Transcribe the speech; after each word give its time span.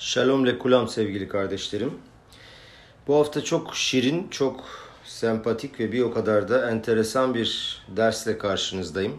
Shalom 0.00 0.46
lekulam 0.46 0.88
sevgili 0.88 1.28
kardeşlerim. 1.28 1.94
Bu 3.06 3.16
hafta 3.16 3.44
çok 3.44 3.76
şirin, 3.76 4.28
çok 4.28 4.64
sempatik 5.04 5.80
ve 5.80 5.92
bir 5.92 6.02
o 6.02 6.14
kadar 6.14 6.48
da 6.48 6.70
enteresan 6.70 7.34
bir 7.34 7.82
dersle 7.96 8.38
karşınızdayım. 8.38 9.12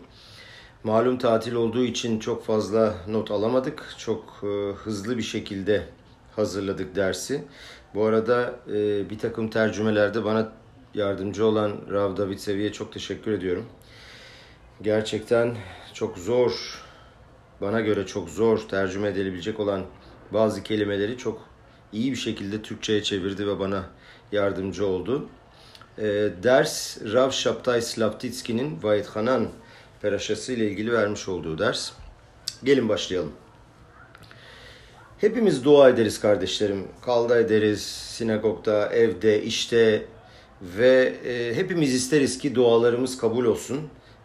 Malum 0.83 1.17
tatil 1.17 1.53
olduğu 1.53 1.83
için 1.83 2.19
çok 2.19 2.45
fazla 2.45 2.93
not 3.07 3.31
alamadık. 3.31 3.95
Çok 3.97 4.23
e, 4.43 4.73
hızlı 4.73 5.17
bir 5.17 5.23
şekilde 5.23 5.83
hazırladık 6.35 6.95
dersi. 6.95 7.43
Bu 7.95 8.05
arada 8.05 8.55
e, 8.67 9.09
bir 9.09 9.19
takım 9.19 9.49
tercümelerde 9.49 10.25
bana 10.25 10.51
yardımcı 10.93 11.45
olan 11.45 11.71
Rav 11.91 12.17
David 12.17 12.37
Seviye 12.37 12.71
çok 12.71 12.93
teşekkür 12.93 13.31
ediyorum. 13.31 13.65
Gerçekten 14.81 15.57
çok 15.93 16.17
zor, 16.17 16.83
bana 17.61 17.81
göre 17.81 18.05
çok 18.05 18.29
zor 18.29 18.57
tercüme 18.57 19.07
edilebilecek 19.07 19.59
olan 19.59 19.85
bazı 20.33 20.63
kelimeleri 20.63 21.17
çok 21.17 21.49
iyi 21.93 22.11
bir 22.11 22.17
şekilde 22.17 22.61
Türkçe'ye 22.61 23.03
çevirdi 23.03 23.47
ve 23.47 23.59
bana 23.59 23.83
yardımcı 24.31 24.87
oldu. 24.87 25.29
E, 25.97 26.03
ders 26.43 26.97
Rav 27.13 27.31
Şaptay 27.31 27.81
Slavtitski'nin 27.81 28.83
Vahit 28.83 29.07
Hanan 29.07 29.47
peraşası 30.01 30.53
ile 30.53 30.67
ilgili 30.67 30.93
vermiş 30.93 31.27
olduğu 31.27 31.57
ders. 31.57 31.91
Gelin 32.63 32.89
başlayalım. 32.89 33.31
Hepimiz 35.17 35.63
dua 35.63 35.89
ederiz 35.89 36.19
kardeşlerim. 36.19 36.87
Kalda 37.01 37.39
ederiz, 37.39 37.81
sinagogda, 37.81 38.89
evde, 38.89 39.43
işte 39.43 40.05
ve 40.61 41.13
e, 41.25 41.55
hepimiz 41.55 41.93
isteriz 41.93 42.37
ki 42.37 42.55
dualarımız 42.55 43.17
kabul 43.17 43.45
olsun 43.45 43.81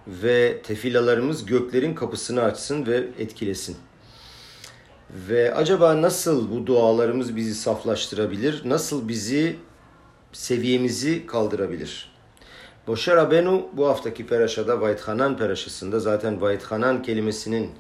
ve 0.06 0.62
tefilalarımız 0.62 1.46
göklerin 1.46 1.94
kapısını 1.94 2.42
açsın 2.42 2.86
ve 2.86 3.04
etkilesin. 3.18 3.76
Ve 5.10 5.54
acaba 5.54 6.02
nasıl 6.02 6.50
bu 6.50 6.66
dualarımız 6.66 7.36
bizi 7.36 7.54
saflaştırabilir? 7.54 8.62
Nasıl 8.64 9.08
bizi 9.08 9.56
seviyemizi 10.32 11.26
kaldırabilir? 11.26 12.12
Boşa 12.86 13.16
Rabenu 13.16 13.68
bu 13.72 13.88
haftaki 13.88 14.26
peraşada 14.26 14.80
Vaythanan 14.80 15.36
peraşasında 15.36 16.00
zaten 16.00 16.40
Vaythanan 16.40 17.02
kelimesinin 17.02 17.70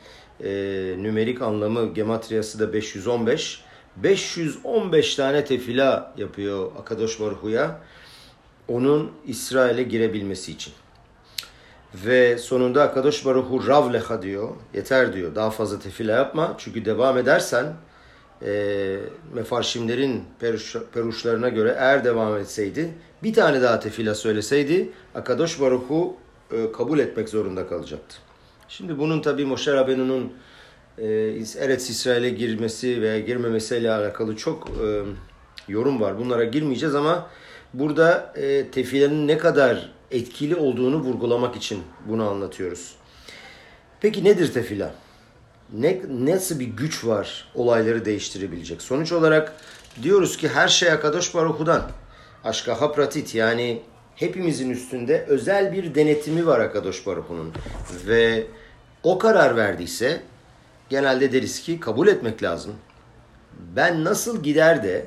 e, 0.44 0.50
nümerik 0.98 1.42
anlamı 1.42 1.94
gematriyası 1.94 2.58
da 2.58 2.72
515. 2.72 3.64
515 3.96 5.14
tane 5.14 5.44
tefila 5.44 6.14
yapıyor 6.16 6.72
Akadosh 6.80 7.20
Baruhu'ya 7.20 7.80
onun 8.68 9.12
İsrail'e 9.26 9.82
girebilmesi 9.82 10.52
için. 10.52 10.72
Ve 11.94 12.38
sonunda 12.38 12.82
Akadosh 12.82 13.24
Baruhu 13.24 13.66
Rav 13.66 13.92
leha 13.92 14.22
diyor. 14.22 14.48
Yeter 14.74 15.12
diyor. 15.12 15.34
Daha 15.34 15.50
fazla 15.50 15.78
tefila 15.78 16.12
yapma. 16.12 16.54
Çünkü 16.58 16.84
devam 16.84 17.18
edersen 17.18 17.66
e, 18.42 18.96
mefarşimlerin 19.34 20.24
peruş, 20.40 20.76
peruşlarına 20.94 21.48
göre 21.48 21.76
eğer 21.78 22.04
devam 22.04 22.36
etseydi 22.36 22.94
bir 23.22 23.34
tane 23.34 23.62
daha 23.62 23.80
tefila 23.80 24.14
söyleseydi 24.14 24.88
Akadosh 25.14 25.60
Baruhu 25.60 26.16
e, 26.52 26.72
kabul 26.72 26.98
etmek 26.98 27.28
zorunda 27.28 27.66
kalacaktı. 27.68 28.16
Şimdi 28.68 28.98
bunun 28.98 29.20
tabi 29.20 29.44
Moshe 29.44 29.72
Rabenu'nun 29.72 30.32
e, 30.98 31.06
Eretz 31.58 31.90
İsrail'e 31.90 32.30
girmesi 32.30 33.02
veya 33.02 33.20
girmemesiyle 33.20 33.90
alakalı 33.90 34.36
çok 34.36 34.68
e, 34.68 35.02
yorum 35.68 36.00
var. 36.00 36.18
Bunlara 36.18 36.44
girmeyeceğiz 36.44 36.94
ama 36.94 37.26
burada 37.74 38.32
e, 38.36 38.70
tefilenin 38.70 39.28
ne 39.28 39.38
kadar 39.38 39.92
etkili 40.10 40.56
olduğunu 40.56 40.96
vurgulamak 40.96 41.56
için 41.56 41.82
bunu 42.08 42.28
anlatıyoruz. 42.28 42.94
Peki 44.00 44.24
nedir 44.24 44.52
tefila? 44.52 44.94
Ne, 45.72 46.00
nasıl 46.08 46.60
bir 46.60 46.66
güç 46.66 47.04
var 47.04 47.48
olayları 47.54 48.04
değiştirebilecek? 48.04 48.82
Sonuç 48.82 49.12
olarak 49.12 49.56
diyoruz 50.02 50.36
ki 50.36 50.48
her 50.48 50.68
şey 50.68 50.92
Akadosh 50.92 51.34
Baruhu'dan. 51.34 51.90
Aşka 52.44 52.92
pratit 52.92 53.34
yani 53.34 53.82
hepimizin 54.16 54.70
üstünde 54.70 55.24
özel 55.28 55.72
bir 55.72 55.94
denetimi 55.94 56.46
var 56.46 56.60
Akadosh 56.60 57.06
Baruhu'nun. 57.06 57.52
Ve 58.06 58.46
o 59.02 59.18
karar 59.18 59.56
verdiyse 59.56 60.22
genelde 60.88 61.32
deriz 61.32 61.62
ki 61.62 61.80
kabul 61.80 62.08
etmek 62.08 62.42
lazım. 62.42 62.74
Ben 63.76 64.04
nasıl 64.04 64.42
gider 64.42 64.84
de 64.84 65.06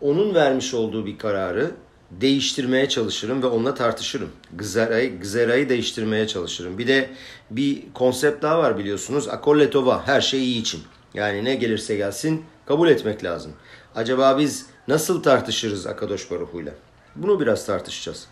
onun 0.00 0.34
vermiş 0.34 0.74
olduğu 0.74 1.06
bir 1.06 1.18
kararı 1.18 1.70
değiştirmeye 2.10 2.88
çalışırım 2.88 3.42
ve 3.42 3.46
onunla 3.46 3.74
tartışırım. 3.74 4.30
Gızerayı, 4.52 5.20
gızerayı 5.20 5.68
değiştirmeye 5.68 6.26
çalışırım. 6.26 6.78
Bir 6.78 6.86
de 6.86 7.10
bir 7.50 7.82
konsept 7.94 8.42
daha 8.42 8.58
var 8.58 8.78
biliyorsunuz. 8.78 9.28
Akolletova 9.28 10.06
her 10.06 10.20
şey 10.20 10.40
iyi 10.40 10.60
için. 10.60 10.82
Yani 11.14 11.44
ne 11.44 11.54
gelirse 11.54 11.96
gelsin 11.96 12.44
kabul 12.66 12.88
etmek 12.88 13.24
lazım. 13.24 13.52
Acaba 13.94 14.38
biz 14.38 14.66
nasıl 14.88 15.22
tartışırız 15.22 15.86
Akadosh 15.86 16.30
Baruhu'yla? 16.30 16.72
Bunu 17.16 17.40
biraz 17.40 17.66
tartışacağız. 17.66 18.26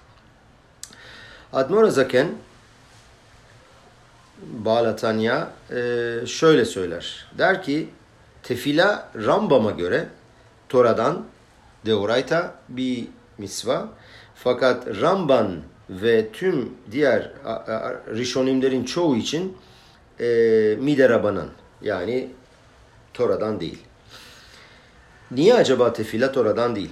Admor 1.52 1.82
Azaken 1.82 2.28
Balatanya 4.42 5.52
şöyle 6.26 6.64
söyler. 6.64 7.26
Der 7.38 7.62
ki 7.62 7.88
tefila 8.42 9.10
Rambam'a 9.16 9.70
göre 9.70 10.08
Tora'dan 10.68 11.24
Deoraita 11.86 12.54
bir 12.68 13.08
misva. 13.38 13.88
Fakat 14.34 14.86
Ramban 15.00 15.62
ve 15.90 16.32
tüm 16.32 16.72
diğer 16.90 17.30
Rishonimlerin 18.14 18.84
çoğu 18.84 19.16
için 19.16 19.56
e, 20.20 20.26
Miderabanan 20.80 21.48
yani 21.82 22.30
Tora'dan 23.14 23.60
değil. 23.60 23.78
Niye 25.30 25.54
acaba 25.54 25.92
tefila 25.92 26.32
Tora'dan 26.32 26.76
değil? 26.76 26.90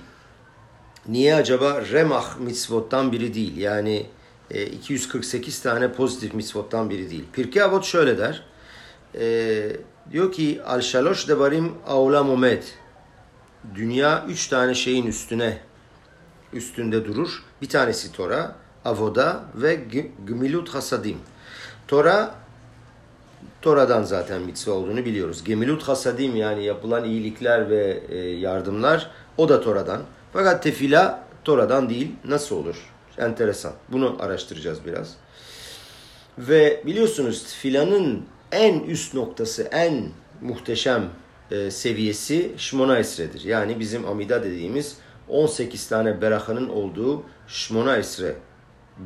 Niye 1.08 1.34
acaba 1.34 1.82
Remah 1.92 2.38
mitzvottan 2.38 3.12
biri 3.12 3.34
değil? 3.34 3.56
Yani 3.56 4.06
e, 4.50 4.66
248 4.66 5.62
tane 5.62 5.92
pozitif 5.92 6.34
mitzvottan 6.34 6.90
biri 6.90 7.10
değil. 7.10 7.24
Pirkei 7.32 7.62
Avot 7.62 7.84
şöyle 7.84 8.18
der. 8.18 8.42
E, 9.14 9.76
diyor 10.12 10.32
ki 10.32 10.60
Al 10.66 10.80
şalosh 10.80 11.28
devarim 11.28 11.72
aulam 11.86 12.30
omed. 12.30 12.62
Dünya 13.74 14.24
üç 14.28 14.48
tane 14.48 14.74
şeyin 14.74 15.06
üstüne 15.06 15.58
üstünde 16.52 17.04
durur. 17.04 17.42
Bir 17.62 17.68
tanesi 17.68 18.12
Tora, 18.12 18.56
Avoda 18.84 19.44
ve 19.54 19.80
Gemilut 20.26 20.68
Hasadim. 20.68 21.18
Tora, 21.88 22.34
Tora'dan 23.62 24.02
zaten 24.02 24.42
mitzvah 24.42 24.74
olduğunu 24.74 25.04
biliyoruz. 25.04 25.44
Gemilut 25.44 25.82
Hasadim 25.82 26.36
yani 26.36 26.64
yapılan 26.64 27.04
iyilikler 27.04 27.70
ve 27.70 28.02
e, 28.08 28.16
yardımlar 28.18 29.10
o 29.36 29.48
da 29.48 29.60
Tora'dan. 29.60 30.02
Fakat 30.32 30.62
tefila 30.62 31.24
Tora'dan 31.44 31.90
değil. 31.90 32.12
Nasıl 32.24 32.56
olur? 32.56 32.76
Enteresan. 33.18 33.72
Bunu 33.88 34.16
araştıracağız 34.20 34.78
biraz. 34.86 35.16
Ve 36.38 36.82
biliyorsunuz 36.86 37.44
filanın 37.46 38.24
en 38.52 38.80
üst 38.80 39.14
noktası, 39.14 39.62
en 39.62 40.08
muhteşem 40.40 41.04
e, 41.50 41.70
seviyesi 41.70 42.52
Shmona 42.56 42.98
Esre'dir. 42.98 43.44
Yani 43.44 43.80
bizim 43.80 44.08
Amida 44.08 44.44
dediğimiz 44.44 44.96
18 45.30 45.88
tane 45.88 46.22
berakanın 46.22 46.68
olduğu 46.68 47.22
Şmona 47.48 47.96
Esre 47.96 48.36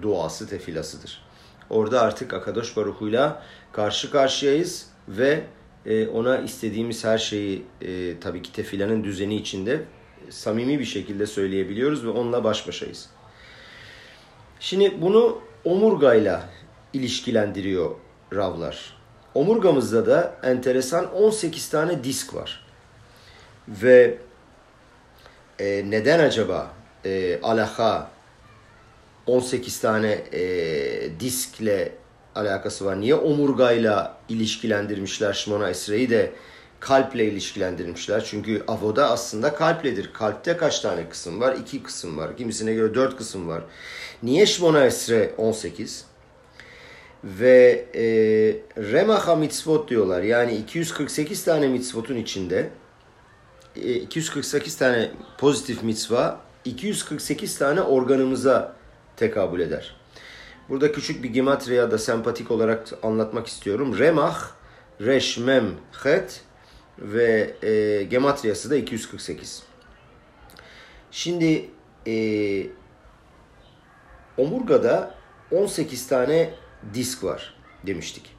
duası 0.03 0.49
tefilasıdır. 0.49 1.25
Orada 1.71 2.03
artık 2.03 2.35
Akadosh 2.35 2.77
Baruhu'yla 2.77 3.43
karşı 3.73 4.11
karşıyayız 4.11 4.87
ve 5.09 5.45
e, 5.87 6.09
ona 6.09 6.39
istediğimiz 6.39 7.05
her 7.05 7.19
şeyi 7.19 7.67
e, 7.83 8.21
tabii 8.21 8.43
ki 8.43 8.53
tefilanın 8.53 9.05
düzeni 9.05 9.37
içinde 9.37 9.85
samimi 10.31 10.79
bir 10.79 10.85
şekilde 10.85 11.27
söyleyebiliyoruz 11.27 12.05
ve 12.05 12.09
onunla 12.09 12.45
baş 12.45 12.69
başayız. 12.69 13.09
Şimdi 14.61 15.03
bunu 15.03 15.41
omurgayla 15.65 16.49
ilişkilendiriyor 16.93 17.91
Ravlar. 18.35 18.97
Omurgamızda 19.35 20.07
da 20.07 20.35
enteresan 20.43 21.15
18 21.15 21.69
tane 21.69 22.05
disk 22.05 22.35
var. 22.35 22.67
Ve 23.69 24.19
e, 25.59 25.85
neden 25.91 26.19
acaba 26.19 26.71
e, 27.05 27.41
alaha 27.43 28.11
18 29.27 29.81
tane 29.81 30.13
e, 30.33 31.21
diskle 31.21 31.93
alakası 32.35 32.85
var? 32.85 33.01
Niye 33.01 33.15
omurgayla 33.15 34.17
ilişkilendirmişler 34.29 35.33
Shmona 35.33 35.71
Esre'yi 35.71 36.11
de 36.11 36.33
kalple 36.81 37.25
ilişkilendirmişler? 37.25 38.25
Çünkü 38.25 38.63
avoda 38.69 39.11
aslında 39.11 39.55
kalpledir. 39.55 40.11
Kalpte 40.13 40.57
kaç 40.57 40.81
tane 40.81 41.09
kısım 41.09 41.41
var? 41.41 41.57
İki 41.63 41.83
kısım 41.83 42.19
var. 42.19 42.37
Kimisine 42.37 42.75
göre 42.75 42.95
dört 42.95 43.17
kısım 43.17 43.49
var. 43.49 43.63
Niye 44.23 44.47
Shmona 44.47 44.85
Esre 44.85 45.35
18? 45.39 46.05
Ve 47.25 47.85
e, 47.95 48.03
Remaha 48.83 49.37
mitzvot 49.37 49.91
diyorlar. 49.91 50.23
Yani 50.23 50.57
248 50.57 51.45
tane 51.45 51.69
mitzvotun 51.69 52.17
içinde 52.17 52.71
248 53.77 54.77
tane 54.77 55.11
pozitif 55.39 55.83
mitzva 55.83 56.41
248 56.65 57.59
tane 57.59 57.81
organımıza 57.81 58.77
tekabül 59.17 59.61
eder. 59.61 59.97
Burada 60.69 60.93
küçük 60.93 61.23
bir 61.23 61.29
gematria 61.29 61.91
da 61.91 61.99
sempatik 61.99 62.51
olarak 62.51 62.89
anlatmak 63.03 63.47
istiyorum. 63.47 63.99
Remah, 63.99 64.51
reş, 65.01 65.39
mem, 65.39 65.71
het 66.03 66.45
ve 66.99 67.57
e, 67.63 68.03
gematriyası 68.03 68.71
da 68.71 68.77
248. 68.77 69.63
Şimdi 71.11 71.71
e, 72.07 72.67
omurgada 74.39 75.15
18 75.53 76.07
tane 76.07 76.55
disk 76.95 77.25
var 77.25 77.55
demiştik. 77.87 78.37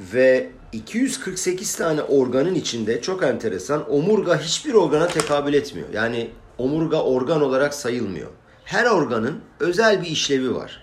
Ve 0.00 0.50
248 0.72 1.76
tane 1.76 2.02
organın 2.02 2.54
içinde 2.54 3.02
çok 3.02 3.22
enteresan 3.22 3.92
omurga 3.92 4.40
hiçbir 4.40 4.74
organa 4.74 5.06
tekabül 5.08 5.54
etmiyor. 5.54 5.88
Yani 5.92 6.30
omurga 6.58 7.02
organ 7.02 7.42
olarak 7.42 7.74
sayılmıyor. 7.74 8.28
Her 8.64 8.86
organın 8.86 9.40
özel 9.60 10.02
bir 10.02 10.06
işlevi 10.06 10.54
var. 10.54 10.82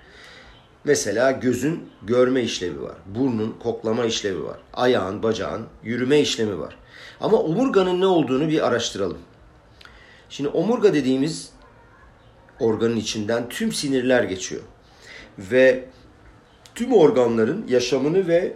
Mesela 0.84 1.32
gözün 1.32 1.90
görme 2.04 2.42
işlevi 2.42 2.82
var. 2.82 2.96
Burnun 3.06 3.56
koklama 3.64 4.06
işlevi 4.06 4.44
var. 4.44 4.58
Ayağın, 4.74 5.24
bacağın 5.24 5.66
yürüme 5.84 6.20
işlemi 6.20 6.60
var. 6.60 6.78
Ama 7.22 7.38
omurganın 7.38 8.02
ne 8.02 8.06
olduğunu 8.06 8.48
bir 8.50 8.68
araştıralım. 8.68 9.18
Şimdi 10.30 10.50
omurga 10.50 10.94
dediğimiz 10.94 11.50
organın 12.60 12.96
içinden 12.96 13.50
tüm 13.50 13.72
sinirler 13.72 14.24
geçiyor. 14.24 14.62
Ve 15.40 15.86
tüm 16.76 16.94
organların 16.94 17.68
yaşamını 17.68 18.28
ve 18.28 18.54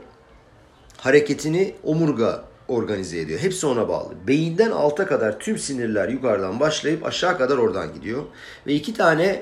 hareketini 1.03 1.75
omurga 1.83 2.45
organize 2.67 3.19
ediyor. 3.19 3.39
Hepsi 3.39 3.67
ona 3.67 3.89
bağlı. 3.89 4.13
Beyinden 4.27 4.71
alta 4.71 5.07
kadar 5.07 5.39
tüm 5.39 5.57
sinirler 5.57 6.09
yukarıdan 6.09 6.59
başlayıp 6.59 7.05
aşağı 7.05 7.37
kadar 7.37 7.57
oradan 7.57 7.93
gidiyor. 7.93 8.23
Ve 8.67 8.73
iki 8.73 8.93
tane 8.93 9.41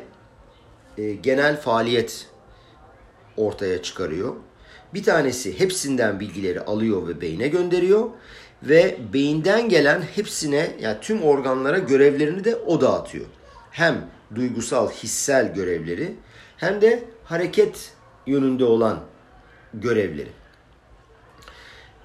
e, 0.97 1.11
genel 1.13 1.61
faaliyet 1.61 2.27
ortaya 3.37 3.81
çıkarıyor. 3.81 4.35
Bir 4.93 5.03
tanesi 5.03 5.59
hepsinden 5.59 6.19
bilgileri 6.19 6.61
alıyor 6.61 7.07
ve 7.07 7.21
beyne 7.21 7.47
gönderiyor 7.47 8.09
ve 8.63 8.97
beyinden 9.13 9.69
gelen 9.69 10.01
hepsine 10.01 10.71
yani 10.79 10.97
tüm 11.01 11.23
organlara 11.23 11.77
görevlerini 11.77 12.43
de 12.43 12.55
o 12.55 12.81
dağıtıyor. 12.81 13.25
Hem 13.71 14.09
duygusal, 14.35 14.89
hissel 14.89 15.53
görevleri 15.53 16.13
hem 16.57 16.81
de 16.81 17.03
hareket 17.23 17.93
yönünde 18.27 18.65
olan 18.65 18.99
görevleri. 19.73 20.40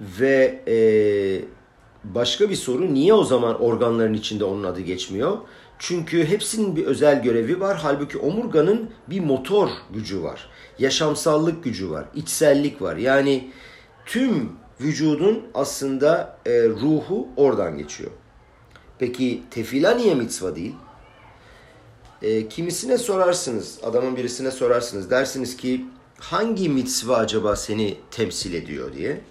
Ve 0.01 0.63
e, 0.67 0.77
başka 2.03 2.49
bir 2.49 2.55
soru 2.55 2.93
niye 2.93 3.13
o 3.13 3.23
zaman 3.23 3.61
organların 3.61 4.13
içinde 4.13 4.43
onun 4.43 4.63
adı 4.63 4.81
geçmiyor? 4.81 5.37
Çünkü 5.79 6.25
hepsinin 6.25 6.75
bir 6.75 6.85
özel 6.85 7.23
görevi 7.23 7.59
var. 7.59 7.79
Halbuki 7.81 8.17
omurganın 8.17 8.89
bir 9.07 9.19
motor 9.19 9.69
gücü 9.93 10.23
var. 10.23 10.49
Yaşamsallık 10.79 11.63
gücü 11.63 11.89
var. 11.89 12.05
içsellik 12.15 12.81
var. 12.81 12.97
Yani 12.97 13.51
tüm 14.05 14.51
vücudun 14.81 15.43
aslında 15.53 16.37
e, 16.45 16.69
ruhu 16.69 17.27
oradan 17.37 17.77
geçiyor. 17.77 18.11
Peki 18.99 19.43
tefila 19.51 19.91
niye 19.91 20.15
mitzva 20.15 20.55
değil? 20.55 20.75
E, 22.21 22.47
kimisine 22.47 22.97
sorarsınız, 22.97 23.79
adamın 23.83 24.15
birisine 24.15 24.51
sorarsınız. 24.51 25.09
Dersiniz 25.09 25.57
ki 25.57 25.85
hangi 26.19 26.69
mitzva 26.69 27.15
acaba 27.15 27.55
seni 27.55 27.97
temsil 28.11 28.53
ediyor 28.53 28.93
diye. 28.93 29.21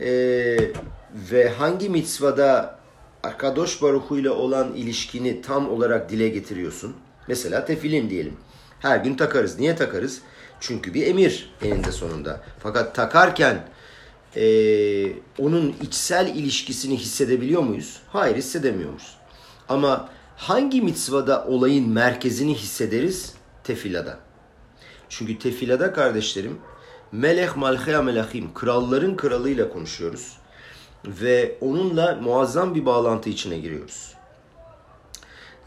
E, 0.00 0.10
ve 1.30 1.48
hangi 1.48 1.88
mitzvada 1.88 2.78
Akadosh 3.22 3.82
Baruhu 3.82 4.18
ile 4.18 4.30
olan 4.30 4.74
ilişkini 4.74 5.42
tam 5.42 5.70
olarak 5.70 6.10
dile 6.10 6.28
getiriyorsun? 6.28 6.96
Mesela 7.28 7.64
tefilin 7.64 8.10
diyelim. 8.10 8.36
Her 8.78 8.96
gün 8.96 9.14
takarız. 9.14 9.58
Niye 9.58 9.76
takarız? 9.76 10.20
Çünkü 10.60 10.94
bir 10.94 11.06
emir 11.06 11.52
eninde 11.62 11.92
sonunda. 11.92 12.40
Fakat 12.58 12.94
takarken 12.94 13.68
e, 14.36 14.44
onun 15.38 15.76
içsel 15.82 16.36
ilişkisini 16.36 16.96
hissedebiliyor 16.96 17.62
muyuz? 17.62 18.02
Hayır 18.08 18.36
hissedemiyoruz. 18.36 19.16
Ama 19.68 20.08
hangi 20.36 20.82
mitzvada 20.82 21.44
olayın 21.44 21.88
merkezini 21.88 22.54
hissederiz? 22.54 23.34
Tefilada. 23.64 24.18
Çünkü 25.08 25.38
tefilada 25.38 25.92
kardeşlerim 25.92 26.58
Melek 27.12 27.56
Malchea 27.56 28.02
Melachim 28.02 28.54
kralların 28.54 29.16
kralıyla 29.16 29.68
konuşuyoruz. 29.68 30.36
Ve 31.04 31.58
onunla 31.60 32.18
muazzam 32.22 32.74
bir 32.74 32.86
bağlantı 32.86 33.30
içine 33.30 33.58
giriyoruz. 33.58 34.14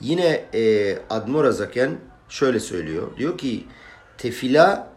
Yine 0.01 0.45
e, 0.53 0.97
Admor 1.09 1.45
Azaken 1.45 1.97
şöyle 2.29 2.59
söylüyor. 2.59 3.17
Diyor 3.17 3.37
ki 3.37 3.63
tefila 4.17 4.87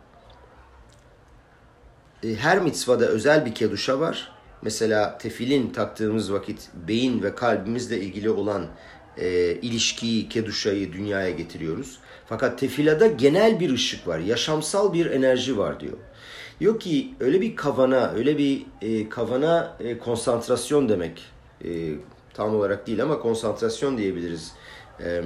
e, 2.25 2.34
her 2.34 2.58
mitzvada 2.60 3.06
özel 3.06 3.46
bir 3.46 3.54
keduşa 3.54 4.00
var. 4.00 4.32
Mesela 4.62 5.19
tefilin 5.19 5.70
taktığımız 5.70 6.32
vakit 6.32 6.69
beyin 6.88 7.22
ve 7.22 7.34
kalbimizle 7.34 8.00
ilgili 8.00 8.31
olan 8.31 8.66
e, 9.16 9.52
ilişkiyi, 9.54 10.28
keduşayı 10.28 10.92
dünyaya 10.92 11.31
getiriyoruz. 11.31 11.99
Fakat 12.26 12.58
tefilada 12.58 13.06
genel 13.06 13.60
bir 13.60 13.70
ışık 13.70 14.08
var, 14.08 14.19
yaşamsal 14.19 14.92
bir 14.92 15.06
enerji 15.06 15.58
var 15.58 15.81
diyor. 15.81 15.99
Diyor 16.60 16.80
ki 16.80 17.14
öyle 17.20 17.40
bir 17.40 17.56
kavana, 17.56 18.10
öyle 18.10 18.38
bir 18.38 18.66
e, 18.82 19.08
kavana 19.08 19.76
e, 19.80 19.98
konsantrasyon 19.98 20.88
demek. 20.88 21.22
E, 21.64 21.68
tam 22.34 22.54
olarak 22.54 22.86
değil 22.86 23.02
ama 23.02 23.18
konsantrasyon 23.18 23.98
diyebiliriz. 23.98 24.52
E, 25.00 25.08
e, 25.08 25.22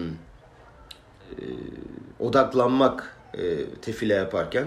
odaklanmak 2.18 3.16
e, 3.34 3.64
tefile 3.82 4.14
yaparken. 4.14 4.66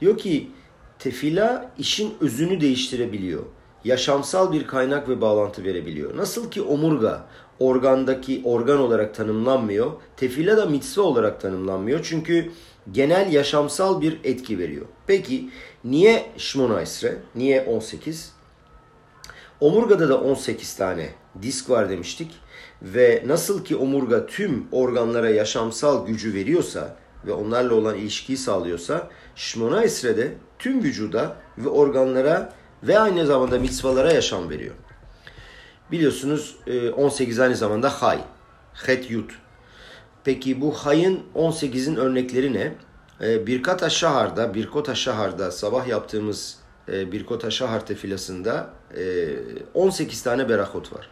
Diyor 0.00 0.18
ki 0.18 0.50
tefila 0.98 1.70
işin 1.78 2.14
özünü 2.20 2.60
değiştirebiliyor. 2.60 3.42
Yaşamsal 3.84 4.52
bir 4.52 4.66
kaynak 4.66 5.08
ve 5.08 5.20
bağlantı 5.20 5.64
verebiliyor. 5.64 6.16
Nasıl 6.16 6.50
ki 6.50 6.62
omurga 6.62 7.26
organdaki 7.58 8.42
organ 8.44 8.78
olarak 8.78 9.14
tanımlanmıyor. 9.14 9.92
Tefila 10.16 10.56
da 10.56 10.66
mitzve 10.66 11.02
olarak 11.02 11.40
tanımlanmıyor. 11.40 12.00
Çünkü 12.02 12.50
genel 12.92 13.32
yaşamsal 13.32 14.00
bir 14.00 14.20
etki 14.24 14.58
veriyor. 14.58 14.86
Peki 15.06 15.50
niye 15.84 16.26
Shmona 16.36 16.80
Esre? 16.80 17.16
Niye 17.34 17.62
18? 17.64 18.32
Omurgada 19.60 20.08
da 20.08 20.20
18 20.20 20.76
tane 20.76 21.10
disk 21.42 21.70
var 21.70 21.90
demiştik. 21.90 22.34
Ve 22.82 23.22
nasıl 23.26 23.64
ki 23.64 23.76
omurga 23.76 24.26
tüm 24.26 24.66
organlara 24.72 25.30
yaşamsal 25.30 26.06
gücü 26.06 26.34
veriyorsa 26.34 26.96
ve 27.26 27.32
onlarla 27.32 27.74
olan 27.74 27.96
ilişkiyi 27.96 28.38
sağlıyorsa 28.38 29.08
Shmona 29.36 29.82
Esre'de 29.82 30.34
tüm 30.58 30.82
vücuda 30.82 31.36
ve 31.58 31.68
organlara 31.68 32.52
ve 32.82 32.98
aynı 32.98 33.26
zamanda 33.26 33.58
mitzvalara 33.58 34.12
yaşam 34.12 34.50
veriyor. 34.50 34.74
Biliyorsunuz 35.92 36.56
18 36.96 37.38
e, 37.38 37.42
aynı 37.42 37.56
zamanda 37.56 38.02
hay. 38.02 38.18
Het 38.74 39.10
yut. 39.10 39.30
Peki 40.28 40.60
bu 40.60 40.72
hayın 40.72 41.20
18'in 41.34 41.96
örnekleri 41.96 42.52
ne? 42.52 42.74
E, 43.20 43.46
Birkat 43.46 43.82
Aşahar'da, 43.82 44.54
Birkot 44.54 44.88
Aşahar'da 44.88 45.50
sabah 45.50 45.88
yaptığımız 45.88 46.56
e, 46.88 47.12
Birkot 47.12 47.44
Aşahar 47.44 47.86
tefilasında 47.86 48.70
18 49.74 50.22
tane 50.22 50.48
berakot 50.48 50.92
var. 50.92 51.08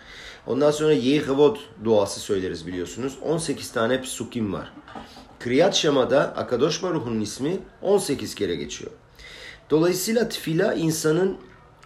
Ondan 0.46 0.70
sonra 0.70 0.92
Yehevot 0.92 1.58
duası 1.84 2.20
söyleriz 2.20 2.66
biliyorsunuz. 2.66 3.18
18 3.22 3.72
tane 3.72 4.02
psukim 4.02 4.52
var. 4.52 4.72
Kriyat 5.40 5.74
Şema'da 5.74 6.20
Akadosh 6.20 6.82
Baruh'un 6.82 7.20
ismi 7.20 7.58
18 7.82 8.34
kere 8.34 8.54
geçiyor. 8.54 8.90
Dolayısıyla 9.70 10.28
tfila 10.28 10.74
insanın 10.74 11.36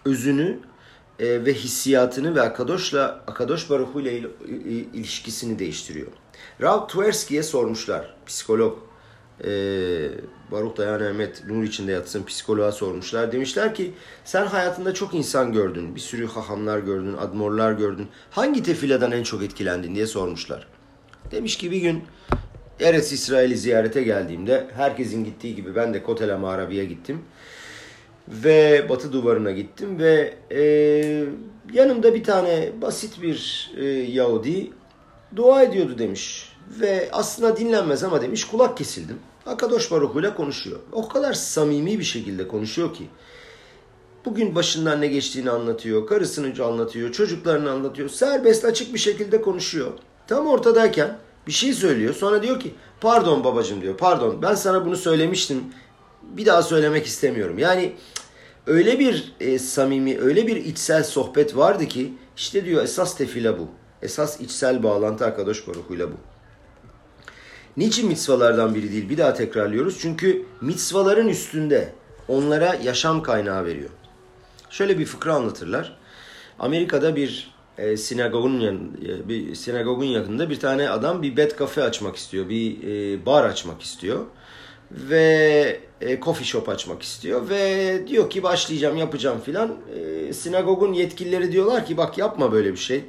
özünü 0.05 0.59
e, 1.19 1.45
ve 1.45 1.53
hissiyatını 1.53 2.35
ve 2.35 2.41
Akadosh'la 2.41 3.23
Akadosh 3.27 3.69
Baruhu 3.69 4.01
ile 4.01 4.21
ilişkisini 4.93 5.59
değiştiriyor. 5.59 6.11
Rav 6.61 6.87
Tversky'ye 6.87 7.43
sormuşlar, 7.43 8.15
psikolog. 8.25 8.77
E, 9.43 9.49
Baruch 10.51 10.77
Dayan 10.77 11.01
Ahmet 11.01 11.45
nur 11.47 11.63
içinde 11.63 11.91
yatsın 11.91 12.23
psikoloğa 12.23 12.71
sormuşlar. 12.71 13.31
Demişler 13.31 13.75
ki 13.75 13.93
sen 14.25 14.45
hayatında 14.45 14.93
çok 14.93 15.13
insan 15.13 15.53
gördün. 15.53 15.95
Bir 15.95 15.99
sürü 15.99 16.27
hahamlar 16.27 16.79
gördün, 16.79 17.13
admorlar 17.13 17.71
gördün. 17.73 18.07
Hangi 18.31 18.63
tefiladan 18.63 19.11
en 19.11 19.23
çok 19.23 19.43
etkilendin 19.43 19.95
diye 19.95 20.07
sormuşlar. 20.07 20.67
Demiş 21.31 21.57
ki 21.57 21.71
bir 21.71 21.81
gün 21.81 22.03
Eretz 22.79 23.11
İsrail'i 23.11 23.57
ziyarete 23.57 24.03
geldiğimde 24.03 24.67
herkesin 24.75 25.25
gittiği 25.25 25.55
gibi 25.55 25.75
ben 25.75 25.93
de 25.93 26.03
Kotel 26.03 26.37
Maravi'ye 26.37 26.85
gittim. 26.85 27.21
Ve 28.27 28.85
batı 28.89 29.13
duvarına 29.13 29.51
gittim 29.51 29.99
ve 29.99 30.33
e, 30.51 30.63
yanımda 31.73 32.13
bir 32.13 32.23
tane 32.23 32.69
basit 32.81 33.21
bir 33.21 33.71
e, 33.77 33.85
Yahudi 33.85 34.71
dua 35.35 35.63
ediyordu 35.63 35.97
demiş. 35.97 36.53
Ve 36.79 37.09
aslında 37.11 37.57
dinlenmez 37.57 38.03
ama 38.03 38.21
demiş 38.21 38.45
kulak 38.45 38.77
kesildim. 38.77 39.19
Akadosh 39.45 39.91
Baruch 39.91 40.15
ile 40.15 40.35
konuşuyor. 40.35 40.79
O 40.91 41.07
kadar 41.07 41.33
samimi 41.33 41.99
bir 41.99 42.03
şekilde 42.03 42.47
konuşuyor 42.47 42.93
ki. 42.93 43.07
Bugün 44.25 44.55
başından 44.55 45.01
ne 45.01 45.07
geçtiğini 45.07 45.49
anlatıyor, 45.49 46.07
karısını 46.07 46.65
anlatıyor, 46.65 47.11
çocuklarını 47.11 47.71
anlatıyor. 47.71 48.09
Serbest 48.09 48.65
açık 48.65 48.93
bir 48.93 48.99
şekilde 48.99 49.41
konuşuyor. 49.41 49.91
Tam 50.27 50.47
ortadayken 50.47 51.17
bir 51.47 51.51
şey 51.51 51.73
söylüyor. 51.73 52.13
Sonra 52.13 52.43
diyor 52.43 52.59
ki 52.59 52.73
pardon 53.01 53.43
babacım 53.43 53.81
diyor. 53.81 53.97
Pardon 53.97 54.41
ben 54.41 54.55
sana 54.55 54.85
bunu 54.85 54.97
söylemiştim. 54.97 55.63
Bir 56.21 56.45
daha 56.45 56.63
söylemek 56.63 57.05
istemiyorum. 57.05 57.59
Yani 57.59 57.93
öyle 58.67 58.99
bir 58.99 59.33
e, 59.39 59.59
samimi, 59.59 60.19
öyle 60.19 60.47
bir 60.47 60.55
içsel 60.55 61.03
sohbet 61.03 61.57
vardı 61.57 61.85
ki 61.85 62.13
İşte 62.37 62.65
diyor 62.65 62.83
esas 62.83 63.17
tefila 63.17 63.59
bu. 63.59 63.67
Esas 64.01 64.41
içsel 64.41 64.83
bağlantı 64.83 65.25
Akadosh 65.25 65.67
Baruhu'yla 65.67 66.07
bu. 66.11 66.15
Niçin 67.77 68.07
mitzvalardan 68.07 68.75
biri 68.75 68.91
değil? 68.91 69.09
Bir 69.09 69.17
daha 69.17 69.33
tekrarlıyoruz. 69.33 69.99
Çünkü 70.01 70.45
mitzvaların 70.61 71.27
üstünde 71.27 71.93
onlara 72.27 72.75
yaşam 72.83 73.23
kaynağı 73.23 73.65
veriyor. 73.65 73.89
Şöyle 74.69 74.99
bir 74.99 75.05
fıkra 75.05 75.33
anlatırlar. 75.33 75.97
Amerika'da 76.59 77.15
bir 77.15 77.53
e, 77.77 77.97
sinagogun 77.97 78.59
yan, 78.59 78.79
e, 79.05 79.29
bir 79.29 79.55
sinagogun 79.55 80.05
yakında 80.05 80.49
bir 80.49 80.59
tane 80.59 80.89
adam 80.89 81.21
bir 81.21 81.37
bed 81.37 81.51
kafe 81.51 81.83
açmak 81.83 82.15
istiyor. 82.15 82.49
Bir 82.49 82.83
e, 82.83 83.25
bar 83.25 83.43
açmak 83.43 83.81
istiyor. 83.81 84.25
Ve 84.91 85.79
e, 86.01 86.19
coffee 86.19 86.45
shop 86.45 86.69
açmak 86.69 87.01
istiyor 87.01 87.49
ve 87.49 88.03
diyor 88.07 88.29
ki 88.29 88.43
başlayacağım 88.43 88.97
yapacağım 88.97 89.41
filan. 89.45 89.75
E, 89.95 90.33
sinagogun 90.33 90.93
yetkilileri 90.93 91.51
diyorlar 91.51 91.85
ki 91.85 91.97
bak 91.97 92.17
yapma 92.17 92.51
böyle 92.51 92.71
bir 92.71 92.77
şey. 92.77 93.03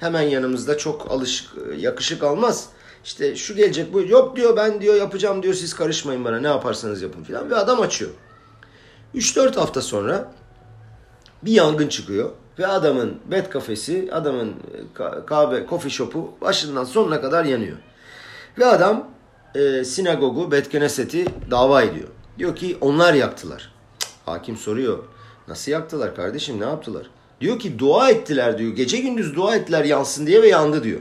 Hemen 0.00 0.22
yanımızda 0.22 0.78
çok 0.78 1.10
alışık 1.10 1.50
yakışık 1.78 2.22
almaz. 2.22 2.68
İşte 3.04 3.36
şu 3.36 3.54
gelecek 3.54 3.92
bu 3.92 4.02
yok 4.02 4.36
diyor 4.36 4.56
ben 4.56 4.80
diyor 4.80 4.94
yapacağım 4.94 5.42
diyor 5.42 5.54
siz 5.54 5.74
karışmayın 5.74 6.24
bana 6.24 6.40
ne 6.40 6.46
yaparsanız 6.46 7.02
yapın 7.02 7.22
filan 7.22 7.50
ve 7.50 7.56
adam 7.56 7.80
açıyor. 7.80 8.10
3-4 9.14 9.54
hafta 9.54 9.82
sonra 9.82 10.32
bir 11.42 11.52
yangın 11.52 11.88
çıkıyor 11.88 12.30
ve 12.58 12.66
adamın 12.66 13.16
bed 13.30 13.46
kafesi, 13.46 14.08
adamın 14.12 14.54
kahve, 15.26 15.66
coffee 15.70 15.90
shop'u 15.90 16.34
başından 16.40 16.84
sonuna 16.84 17.20
kadar 17.20 17.44
yanıyor. 17.44 17.76
Ve 18.58 18.66
adam 18.66 19.08
e, 19.54 19.84
sinagogu, 19.84 20.52
Bet 20.52 20.70
Knesset'i 20.70 21.26
dava 21.50 21.82
ediyor. 21.82 22.08
Diyor 22.38 22.56
ki 22.56 22.78
onlar 22.80 23.14
yaktılar. 23.14 23.72
Hakim 24.26 24.56
soruyor. 24.56 24.98
Nasıl 25.48 25.72
yaktılar 25.72 26.16
kardeşim 26.16 26.60
ne 26.60 26.64
yaptılar? 26.64 27.10
Diyor 27.40 27.58
ki 27.58 27.78
dua 27.78 28.10
ettiler 28.10 28.58
diyor. 28.58 28.72
Gece 28.72 28.96
gündüz 28.96 29.36
dua 29.36 29.56
ettiler 29.56 29.84
yansın 29.84 30.26
diye 30.26 30.42
ve 30.42 30.48
yandı 30.48 30.84
diyor. 30.84 31.00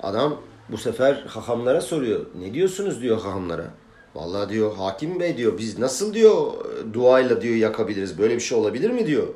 Adam 0.00 0.40
bu 0.68 0.78
sefer 0.78 1.24
hahamlara 1.28 1.80
soruyor. 1.80 2.26
Ne 2.40 2.54
diyorsunuz 2.54 3.02
diyor 3.02 3.20
hahamlara. 3.20 3.70
Vallahi 4.14 4.48
diyor 4.48 4.76
hakim 4.76 5.20
bey 5.20 5.36
diyor 5.36 5.58
biz 5.58 5.78
nasıl 5.78 6.14
diyor 6.14 6.52
duayla 6.92 7.40
diyor 7.42 7.56
yakabiliriz. 7.56 8.18
Böyle 8.18 8.34
bir 8.34 8.40
şey 8.40 8.58
olabilir 8.58 8.90
mi 8.90 9.06
diyor. 9.06 9.26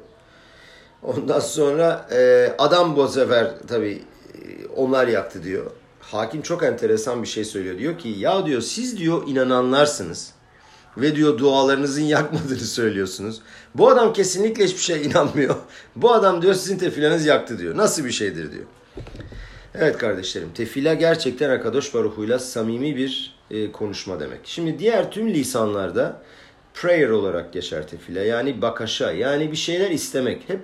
Ondan 1.03 1.41
sonra 1.41 2.09
e, 2.13 2.53
adam 2.59 2.97
bu 2.97 3.09
sefer 3.09 3.55
tabii 3.69 4.03
e, 4.35 4.67
onlar 4.77 5.09
yaktı 5.09 5.43
diyor. 5.43 5.71
Hakim 6.01 6.43
çok 6.43 6.63
enteresan 6.63 7.23
bir 7.23 7.29
şey 7.29 7.45
söylüyor. 7.45 7.79
Diyor 7.79 7.99
ki 7.99 8.09
ya 8.09 8.47
diyor 8.47 8.61
siz 8.61 8.99
diyor 8.99 9.23
inananlarsınız. 9.27 10.33
Ve 10.97 11.17
diyor 11.17 11.39
dualarınızın 11.39 12.03
yakmadığını 12.03 12.59
söylüyorsunuz. 12.59 13.41
Bu 13.75 13.91
adam 13.91 14.13
kesinlikle 14.13 14.65
hiçbir 14.65 14.81
şeye 14.81 15.03
inanmıyor. 15.03 15.57
Bu 15.97 16.13
adam 16.13 16.43
diyor 16.43 16.55
sizin 16.55 16.79
tefilanız 16.79 17.27
yaktı 17.27 17.59
diyor. 17.59 17.77
Nasıl 17.77 18.05
bir 18.05 18.11
şeydir 18.11 18.53
diyor. 18.53 18.65
Evet 19.75 19.99
kardeşlerim 19.99 20.49
tefila 20.55 20.95
gerçekten 20.95 21.51
Akadosh 21.51 21.95
Baruhu'yla 21.95 22.39
samimi 22.39 22.97
bir 22.97 23.37
e, 23.51 23.73
konuşma 23.73 24.21
demek. 24.21 24.41
Şimdi 24.45 24.79
diğer 24.79 25.11
tüm 25.11 25.35
lisanlarda 25.35 26.23
prayer 26.75 27.09
olarak 27.09 27.53
geçer 27.53 27.89
tefila. 27.89 28.21
Yani 28.21 28.63
bakaşa 28.63 29.13
yani 29.13 29.53
bir 29.53 29.57
şeyler 29.57 29.91
istemek. 29.91 30.49
Hep 30.49 30.61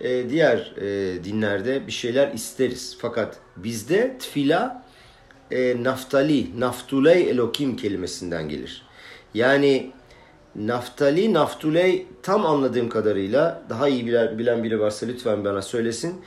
e, 0.00 0.30
diğer 0.30 0.74
e, 0.76 1.24
dinlerde 1.24 1.86
bir 1.86 1.92
şeyler 1.92 2.32
isteriz. 2.32 2.96
Fakat 3.00 3.36
bizde 3.56 4.16
tefila 4.18 4.86
e, 5.50 5.82
naftali, 5.84 6.60
naftuley 6.60 7.30
elokim 7.30 7.76
kelimesinden 7.76 8.48
gelir. 8.48 8.85
Yani 9.36 9.90
naftali, 10.54 11.32
naftuley 11.34 12.06
tam 12.22 12.46
anladığım 12.46 12.88
kadarıyla 12.88 13.62
daha 13.68 13.88
iyi 13.88 14.06
bilen 14.38 14.64
biri 14.64 14.80
varsa 14.80 15.06
lütfen 15.06 15.44
bana 15.44 15.62
söylesin. 15.62 16.20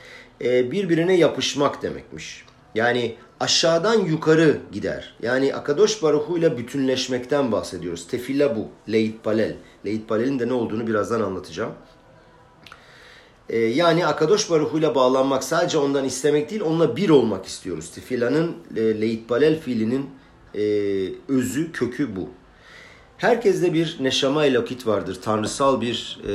E, 0.44 0.70
birbirine 0.70 1.16
yapışmak 1.16 1.82
demekmiş. 1.82 2.44
Yani 2.74 3.14
aşağıdan 3.40 3.98
yukarı 3.98 4.58
gider. 4.72 5.14
Yani 5.22 5.54
Akadosh 5.54 6.02
Baruhu 6.02 6.38
ile 6.38 6.58
bütünleşmekten 6.58 7.52
bahsediyoruz. 7.52 8.06
Tefila 8.06 8.56
bu. 8.56 8.68
Leit 8.92 9.24
Palel. 9.24 9.56
Leit 9.86 10.08
Palel'in 10.08 10.38
de 10.38 10.48
ne 10.48 10.52
olduğunu 10.52 10.86
birazdan 10.86 11.20
anlatacağım. 11.20 11.72
Ee, 13.48 13.58
yani 13.58 14.06
Akadosh 14.06 14.50
Baruhu 14.50 14.78
ile 14.78 14.94
bağlanmak 14.94 15.44
sadece 15.44 15.78
ondan 15.78 16.04
istemek 16.04 16.50
değil, 16.50 16.62
onunla 16.62 16.96
bir 16.96 17.08
olmak 17.08 17.46
istiyoruz. 17.46 17.90
Tefila'nın 17.90 18.56
e, 18.76 19.00
Leit 19.00 19.28
Palel 19.28 19.60
fiilinin 19.60 20.10
e, 20.54 20.62
özü, 21.28 21.72
kökü 21.72 22.16
bu. 22.16 22.28
Herkeste 23.20 23.74
bir 23.74 23.96
neşama 24.00 24.44
elokit 24.44 24.86
vardır. 24.86 25.18
Tanrısal 25.22 25.80
bir 25.80 26.18
e, 26.28 26.32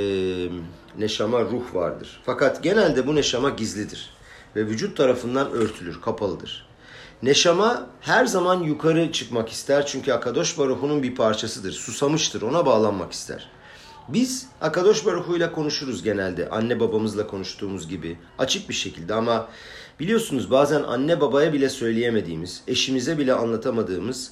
neşama 0.98 1.42
ruh 1.42 1.74
vardır. 1.74 2.22
Fakat 2.26 2.64
genelde 2.64 3.08
bu 3.08 3.16
neşama 3.16 3.50
gizlidir. 3.50 4.10
Ve 4.56 4.68
vücut 4.68 4.98
tarafından 4.98 5.52
örtülür, 5.52 6.02
kapalıdır. 6.02 6.68
Neşama 7.24 7.88
her 8.02 8.26
zaman 8.26 8.64
yukarı 8.64 9.12
çıkmak 9.12 9.50
ister. 9.50 9.86
Çünkü 9.86 10.14
Akadosh 10.14 10.58
Baruhu'nun 10.58 11.04
bir 11.04 11.16
parçasıdır. 11.16 11.72
Susamıştır, 11.72 12.42
ona 12.42 12.66
bağlanmak 12.66 13.12
ister. 13.12 13.50
Biz 14.08 14.48
Akadosh 14.62 15.06
Baruhu 15.06 15.38
ile 15.38 15.52
konuşuruz 15.52 16.04
genelde. 16.04 16.50
Anne 16.50 16.80
babamızla 16.80 17.28
konuştuğumuz 17.28 17.90
gibi. 17.90 18.18
Açık 18.38 18.70
bir 18.70 18.74
şekilde 18.74 19.14
ama 19.14 19.48
biliyorsunuz 20.00 20.52
bazen 20.52 20.84
anne 20.84 21.22
babaya 21.22 21.54
bile 21.54 21.70
söyleyemediğimiz, 21.70 22.64
eşimize 22.68 23.18
bile 23.18 23.34
anlatamadığımız 23.34 24.32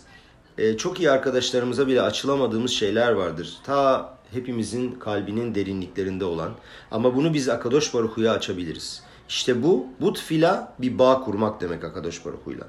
e, 0.57 0.77
çok 0.77 0.99
iyi 0.99 1.11
arkadaşlarımıza 1.11 1.87
bile 1.87 2.01
açılamadığımız 2.01 2.71
şeyler 2.71 3.11
vardır. 3.11 3.57
Ta 3.63 4.13
hepimizin 4.31 4.91
kalbinin 4.91 5.55
derinliklerinde 5.55 6.25
olan. 6.25 6.51
Ama 6.91 7.15
bunu 7.15 7.33
biz 7.33 7.49
Akadosh 7.49 7.93
Baruhu'ya 7.93 8.31
açabiliriz. 8.31 9.03
İşte 9.29 9.63
bu, 9.63 9.85
bu 10.01 10.13
fila 10.13 10.73
bir 10.79 10.99
bağ 10.99 11.21
kurmak 11.23 11.61
demek 11.61 11.83
Akadosh 11.83 12.25
Baruhu'yla. 12.25 12.67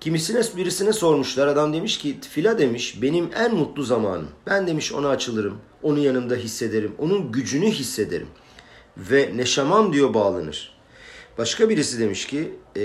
Kimisine 0.00 0.40
birisine 0.56 0.92
sormuşlar. 0.92 1.46
Adam 1.46 1.72
demiş 1.72 1.98
ki 1.98 2.18
fila 2.30 2.58
demiş 2.58 3.02
benim 3.02 3.30
en 3.36 3.54
mutlu 3.54 3.82
zamanım. 3.82 4.28
Ben 4.46 4.66
demiş 4.66 4.92
ona 4.92 5.08
açılırım. 5.08 5.58
Onun 5.82 5.98
yanında 5.98 6.34
hissederim. 6.34 6.94
Onun 6.98 7.32
gücünü 7.32 7.70
hissederim. 7.70 8.28
Ve 8.96 9.32
neşamam 9.36 9.92
diyor 9.92 10.14
bağlanır. 10.14 10.72
Başka 11.38 11.68
birisi 11.68 12.00
demiş 12.00 12.26
ki 12.26 12.52
e, 12.76 12.82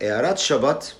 Earat 0.00 0.40
Şabat 0.40 0.96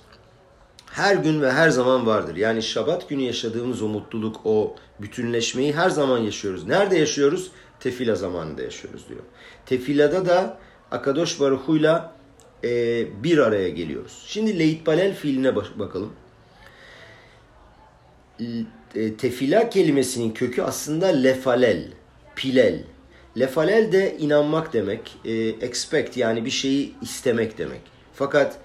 her 0.97 1.15
gün 1.15 1.41
ve 1.41 1.51
her 1.51 1.69
zaman 1.69 2.05
vardır. 2.05 2.35
Yani 2.35 2.63
Şabat 2.63 3.09
günü 3.09 3.21
yaşadığımız 3.21 3.81
o 3.81 3.87
mutluluk, 3.87 4.41
o 4.45 4.75
bütünleşmeyi 4.99 5.73
her 5.73 5.89
zaman 5.89 6.17
yaşıyoruz. 6.17 6.67
Nerede 6.67 6.97
yaşıyoruz? 6.97 7.51
Tefila 7.79 8.15
zamanında 8.15 8.61
yaşıyoruz 8.61 9.09
diyor. 9.09 9.21
Tefilada 9.65 10.25
da 10.25 10.57
Akadosh 10.91 11.39
Baruhu'yla 11.39 12.15
e, 12.63 12.69
bir 13.23 13.37
araya 13.37 13.69
geliyoruz. 13.69 14.23
Şimdi 14.27 14.59
Leit 14.59 14.87
Balel 14.87 15.15
fiiline 15.15 15.55
bakalım. 15.55 16.13
E, 18.95 19.13
tefila 19.17 19.69
kelimesinin 19.69 20.31
kökü 20.31 20.61
aslında 20.61 21.07
lefalel, 21.07 21.87
pilel. 22.35 22.83
Lefalel 23.39 23.91
de 23.91 24.17
inanmak 24.17 24.73
demek, 24.73 25.15
e, 25.25 25.33
expect 25.47 26.17
yani 26.17 26.45
bir 26.45 26.49
şeyi 26.49 26.95
istemek 27.01 27.57
demek. 27.57 27.81
Fakat 28.13 28.57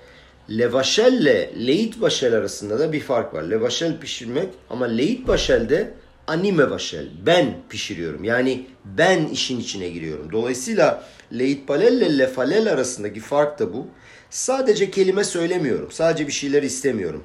Levaşel 0.51 1.13
ile 1.13 1.67
leit 1.67 2.01
başel 2.01 2.35
arasında 2.35 2.79
da 2.79 2.93
bir 2.93 3.01
fark 3.01 3.35
var. 3.35 3.43
Levaşel 3.43 4.01
pişirmek 4.01 4.49
ama 4.71 4.85
leit 4.85 5.29
başel 5.29 5.69
de 5.69 5.95
anime 6.27 6.71
vaşel. 6.71 7.09
Ben 7.27 7.55
pişiriyorum. 7.69 8.25
Yani 8.25 8.67
ben 8.85 9.27
işin 9.27 9.61
içine 9.61 9.89
giriyorum. 9.89 10.33
Dolayısıyla 10.33 11.05
leit 11.39 11.69
palel 11.69 11.93
ile 11.93 12.19
lefalel 12.19 12.73
arasındaki 12.73 13.21
fark 13.21 13.59
da 13.59 13.75
bu. 13.75 13.87
Sadece 14.31 14.91
kelime 14.91 15.25
söylemiyorum. 15.25 15.93
Sadece 15.93 16.27
bir 16.27 16.33
şeyler 16.33 16.63
istemiyorum. 16.63 17.25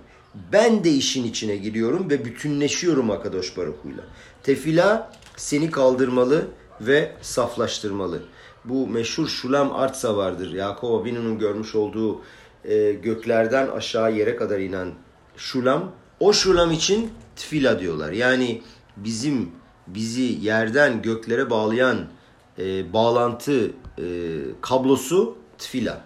Ben 0.51 0.83
de 0.83 0.89
işin 0.89 1.23
içine 1.23 1.55
giriyorum 1.55 2.09
ve 2.09 2.25
bütünleşiyorum 2.25 3.11
Akadosh 3.11 3.57
Baruhu'yla. 3.57 4.03
Tefila 4.43 5.11
seni 5.35 5.71
kaldırmalı 5.71 6.47
ve 6.81 7.11
saflaştırmalı. 7.21 8.21
Bu 8.65 8.87
meşhur 8.87 9.27
Şulam 9.27 9.75
Artsa 9.75 10.17
vardır. 10.17 10.53
Yakov 10.53 11.01
Avinu'nun 11.01 11.39
görmüş 11.39 11.75
olduğu 11.75 12.21
e, 12.65 12.91
göklerden 12.91 13.67
aşağı 13.67 14.13
yere 14.13 14.35
kadar 14.35 14.59
inen 14.59 14.91
şulam. 15.37 15.91
O 16.19 16.33
şulam 16.33 16.71
için 16.71 17.11
tfila 17.35 17.79
diyorlar. 17.79 18.11
Yani 18.11 18.61
bizim 18.97 19.51
bizi 19.87 20.21
yerden 20.21 21.01
göklere 21.01 21.49
bağlayan 21.49 22.05
e, 22.59 22.93
bağlantı 22.93 23.71
e, 23.97 24.03
kablosu 24.61 25.37
tfila. 25.57 26.01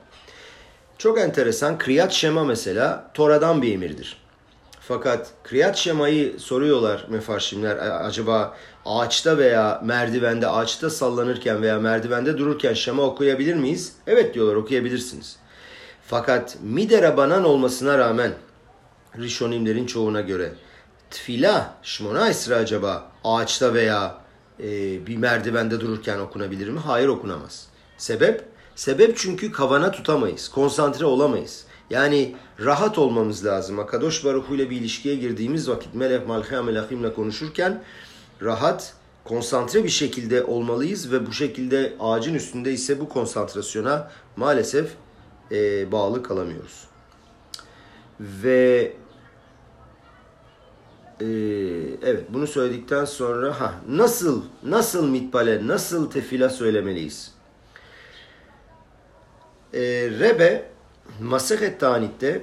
Çok 0.98 1.20
enteresan. 1.20 1.78
Kriyat 1.78 2.12
Şema 2.12 2.44
mesela 2.44 3.12
Tora'dan 3.14 3.62
bir 3.62 3.74
emirdir. 3.74 4.22
Fakat 4.80 5.32
Kriyat 5.44 5.78
Şema'yı 5.78 6.40
soruyorlar 6.40 7.06
mefarşimler. 7.10 7.78
Acaba 8.06 8.58
ağaçta 8.86 9.38
veya 9.38 9.82
merdivende, 9.86 10.48
ağaçta 10.48 10.90
sallanırken 10.90 11.62
veya 11.62 11.80
merdivende 11.80 12.38
dururken 12.38 12.74
Şema 12.74 13.04
okuyabilir 13.04 13.56
miyiz? 13.56 13.94
Evet 14.08 14.34
diyorlar 14.34 14.56
okuyabilirsiniz. 14.56 15.38
Fakat 16.08 16.58
midera 16.64 17.18
banan 17.18 17.44
olmasına 17.44 17.98
rağmen 17.98 18.34
Rishonimlerin 19.18 19.86
çoğuna 19.86 20.22
göre 20.22 20.54
tfila, 21.12 21.78
şmona 21.84 22.30
isra 22.30 22.56
acaba 22.56 23.12
ağaçta 23.24 23.74
veya 23.74 24.18
e, 24.60 24.68
bir 25.08 25.18
merdivende 25.18 25.80
dururken 25.80 26.20
okunabilir 26.20 26.70
mi? 26.70 26.80
Hayır 26.80 27.08
okunamaz. 27.08 27.68
Sebep 27.98 28.52
Sebep 28.76 29.18
çünkü 29.18 29.52
kavana 29.52 29.92
tutamayız, 29.92 30.50
konsantre 30.50 31.06
olamayız. 31.06 31.66
Yani 31.90 32.36
rahat 32.60 32.98
olmamız 32.98 33.46
lazım. 33.46 33.80
Akadosh 33.80 34.26
Baruhu 34.26 34.56
ile 34.56 34.70
bir 34.70 34.78
ilişkiye 34.78 35.16
girdiğimiz 35.16 35.70
vakit 35.70 35.96
Melek 35.96 36.28
Malchea 36.28 36.64
Melachim'le 36.64 37.14
konuşurken 37.16 37.84
rahat, 38.42 38.94
konsantre 39.24 39.84
bir 39.84 39.90
şekilde 39.90 40.44
olmalıyız 40.44 41.12
ve 41.12 41.26
bu 41.26 41.34
şekilde 41.34 41.94
ağacın 42.00 42.34
üstünde 42.34 42.72
ise 42.72 43.00
bu 43.00 43.10
konsantrasyona 43.10 44.12
maalesef 44.36 44.92
e, 45.52 45.92
bağlı 45.92 46.24
kalamıyoruz. 46.24 46.88
Ve 48.20 48.94
e, 51.22 51.26
evet 52.04 52.26
bunu 52.30 52.48
söyledikten 52.48 53.06
sonra 53.06 53.62
ha 53.62 53.74
nasıl 53.90 54.44
nasıl 54.64 55.10
mitbale 55.10 55.68
nasıl 55.68 56.12
tefila 56.12 56.50
söylemeliyiz? 56.50 57.32
E, 59.74 59.82
Rebe 60.20 60.72
Masehet 61.22 61.80
Tanit'te 61.80 62.42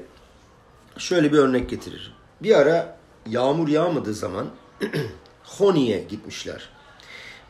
şöyle 0.99 1.33
bir 1.33 1.38
örnek 1.38 1.71
getirir. 1.71 2.17
Bir 2.43 2.59
ara 2.59 2.99
yağmur 3.27 3.69
yağmadığı 3.69 4.15
zaman 4.15 4.47
Honi'ye 5.45 6.05
gitmişler. 6.09 6.69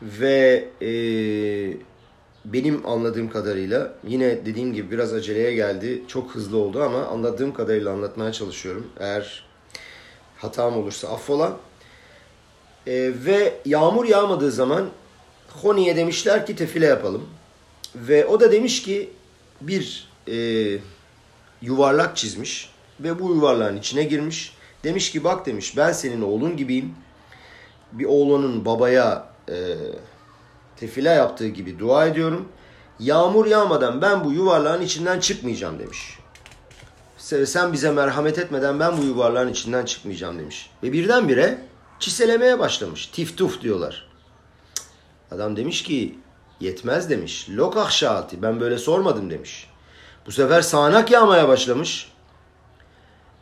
Ve 0.02 0.68
e, 0.82 0.90
benim 2.44 2.86
anladığım 2.86 3.30
kadarıyla 3.30 3.94
yine 4.08 4.46
dediğim 4.46 4.72
gibi 4.72 4.90
biraz 4.90 5.12
aceleye 5.12 5.54
geldi. 5.54 6.02
Çok 6.08 6.34
hızlı 6.34 6.56
oldu 6.56 6.82
ama 6.82 7.06
anladığım 7.06 7.54
kadarıyla 7.54 7.92
anlatmaya 7.92 8.32
çalışıyorum. 8.32 8.86
Eğer 9.00 9.44
hatam 10.36 10.76
olursa 10.76 11.08
affola. 11.08 11.56
E, 12.86 13.12
ve 13.24 13.54
yağmur 13.64 14.04
yağmadığı 14.04 14.50
zaman 14.50 14.88
Honi'ye 15.48 15.96
demişler 15.96 16.46
ki 16.46 16.56
tefile 16.56 16.86
yapalım. 16.86 17.28
Ve 17.94 18.26
o 18.26 18.40
da 18.40 18.52
demiş 18.52 18.82
ki 18.82 19.10
bir 19.60 20.08
e, 20.28 20.36
yuvarlak 21.62 22.16
çizmiş 22.16 22.70
ve 23.00 23.18
bu 23.18 23.34
yuvarlağın 23.34 23.76
içine 23.76 24.04
girmiş. 24.04 24.54
Demiş 24.84 25.10
ki 25.10 25.24
bak 25.24 25.46
demiş 25.46 25.76
ben 25.76 25.92
senin 25.92 26.22
oğlun 26.22 26.56
gibiyim. 26.56 26.94
Bir 27.92 28.04
oğlunun 28.04 28.64
babaya 28.64 29.28
e, 29.48 29.74
tefila 30.80 31.12
yaptığı 31.12 31.48
gibi 31.48 31.78
dua 31.78 32.06
ediyorum. 32.06 32.48
Yağmur 32.98 33.46
yağmadan 33.46 34.02
ben 34.02 34.24
bu 34.24 34.32
yuvarlağın 34.32 34.82
içinden 34.82 35.20
çıkmayacağım 35.20 35.78
demiş. 35.78 36.18
Sen 37.44 37.72
bize 37.72 37.90
merhamet 37.90 38.38
etmeden 38.38 38.80
ben 38.80 38.98
bu 38.98 39.04
yuvarlağın 39.04 39.48
içinden 39.48 39.84
çıkmayacağım 39.84 40.38
demiş. 40.38 40.70
Ve 40.82 40.92
birdenbire 40.92 41.58
çiselemeye 42.00 42.58
başlamış. 42.58 43.06
Tiftuf 43.06 43.62
diyorlar. 43.62 44.08
Adam 45.30 45.56
demiş 45.56 45.82
ki 45.82 46.18
yetmez 46.60 47.10
demiş. 47.10 47.46
Lokah 47.50 47.90
şaati 47.90 48.42
ben 48.42 48.60
böyle 48.60 48.78
sormadım 48.78 49.30
demiş. 49.30 49.70
Bu 50.26 50.32
sefer 50.32 50.62
sağanak 50.62 51.10
yağmaya 51.10 51.48
başlamış. 51.48 52.12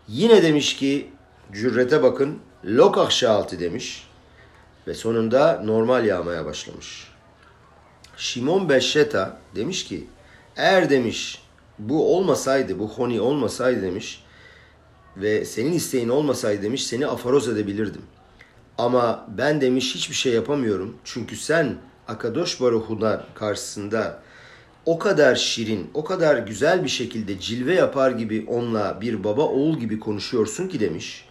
Yine 0.09 0.43
demiş 0.43 0.76
ki 0.76 1.11
cürrete 1.52 2.02
bakın 2.02 2.38
lokah 2.64 3.11
şaati 3.11 3.61
demiş. 3.61 4.07
Ve 4.87 4.95
sonunda 4.95 5.62
normal 5.64 6.05
yağmaya 6.05 6.45
başlamış. 6.45 7.15
Şimon 8.16 8.68
Beşşeta 8.68 9.38
demiş 9.54 9.85
ki 9.85 10.06
eğer 10.56 10.90
demiş 10.90 11.42
bu 11.78 12.16
olmasaydı, 12.16 12.78
bu 12.78 12.88
honi 12.88 13.20
olmasaydı 13.20 13.82
demiş 13.82 14.23
ve 15.16 15.44
senin 15.44 15.73
isteğin 15.73 16.08
olmasaydı 16.08 16.62
demiş 16.62 16.87
seni 16.87 17.06
afaroz 17.06 17.49
edebilirdim. 17.49 18.02
Ama 18.78 19.26
ben 19.38 19.61
demiş 19.61 19.94
hiçbir 19.94 20.14
şey 20.14 20.32
yapamıyorum. 20.32 20.96
Çünkü 21.04 21.37
sen 21.37 21.76
Akadosh 22.08 22.61
Baruhu'na 22.61 23.25
karşısında 23.35 24.23
o 24.87 24.99
kadar 24.99 25.35
şirin, 25.35 25.90
o 25.94 26.04
kadar 26.04 26.38
güzel 26.38 26.85
bir 26.85 26.88
şekilde 26.88 27.40
cilve 27.40 27.75
yapar 27.75 28.11
gibi 28.11 28.44
onunla 28.49 29.00
bir 29.00 29.25
baba 29.25 29.42
oğul 29.42 29.78
gibi 29.78 30.00
konuşuyorsun 30.00 30.68
ki 30.68 30.81
demiş. 30.81 31.25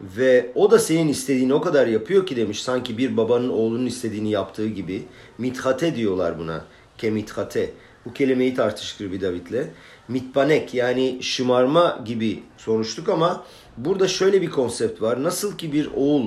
Ve 0.00 0.52
o 0.54 0.70
da 0.70 0.78
senin 0.78 1.08
istediğini 1.08 1.54
o 1.54 1.60
kadar 1.60 1.86
yapıyor 1.86 2.26
ki 2.26 2.36
demiş 2.36 2.62
sanki 2.62 2.98
bir 2.98 3.16
babanın 3.16 3.48
oğlunun 3.48 3.86
istediğini 3.86 4.30
yaptığı 4.30 4.68
gibi. 4.68 5.02
Mithate 5.38 5.96
diyorlar 5.96 6.38
buna. 6.38 6.64
Kemithate. 6.98 7.70
Bu 8.04 8.12
kelimeyi 8.12 8.54
tartıştık 8.54 9.12
bir 9.12 9.20
David'le. 9.20 9.66
Mitbanek 10.08 10.74
yani 10.74 11.18
şımarma 11.22 12.00
gibi 12.04 12.42
sormuştuk 12.56 13.08
ama 13.08 13.44
burada 13.76 14.08
şöyle 14.08 14.42
bir 14.42 14.50
konsept 14.50 15.02
var. 15.02 15.22
Nasıl 15.22 15.58
ki 15.58 15.72
bir 15.72 15.90
oğul 15.96 16.26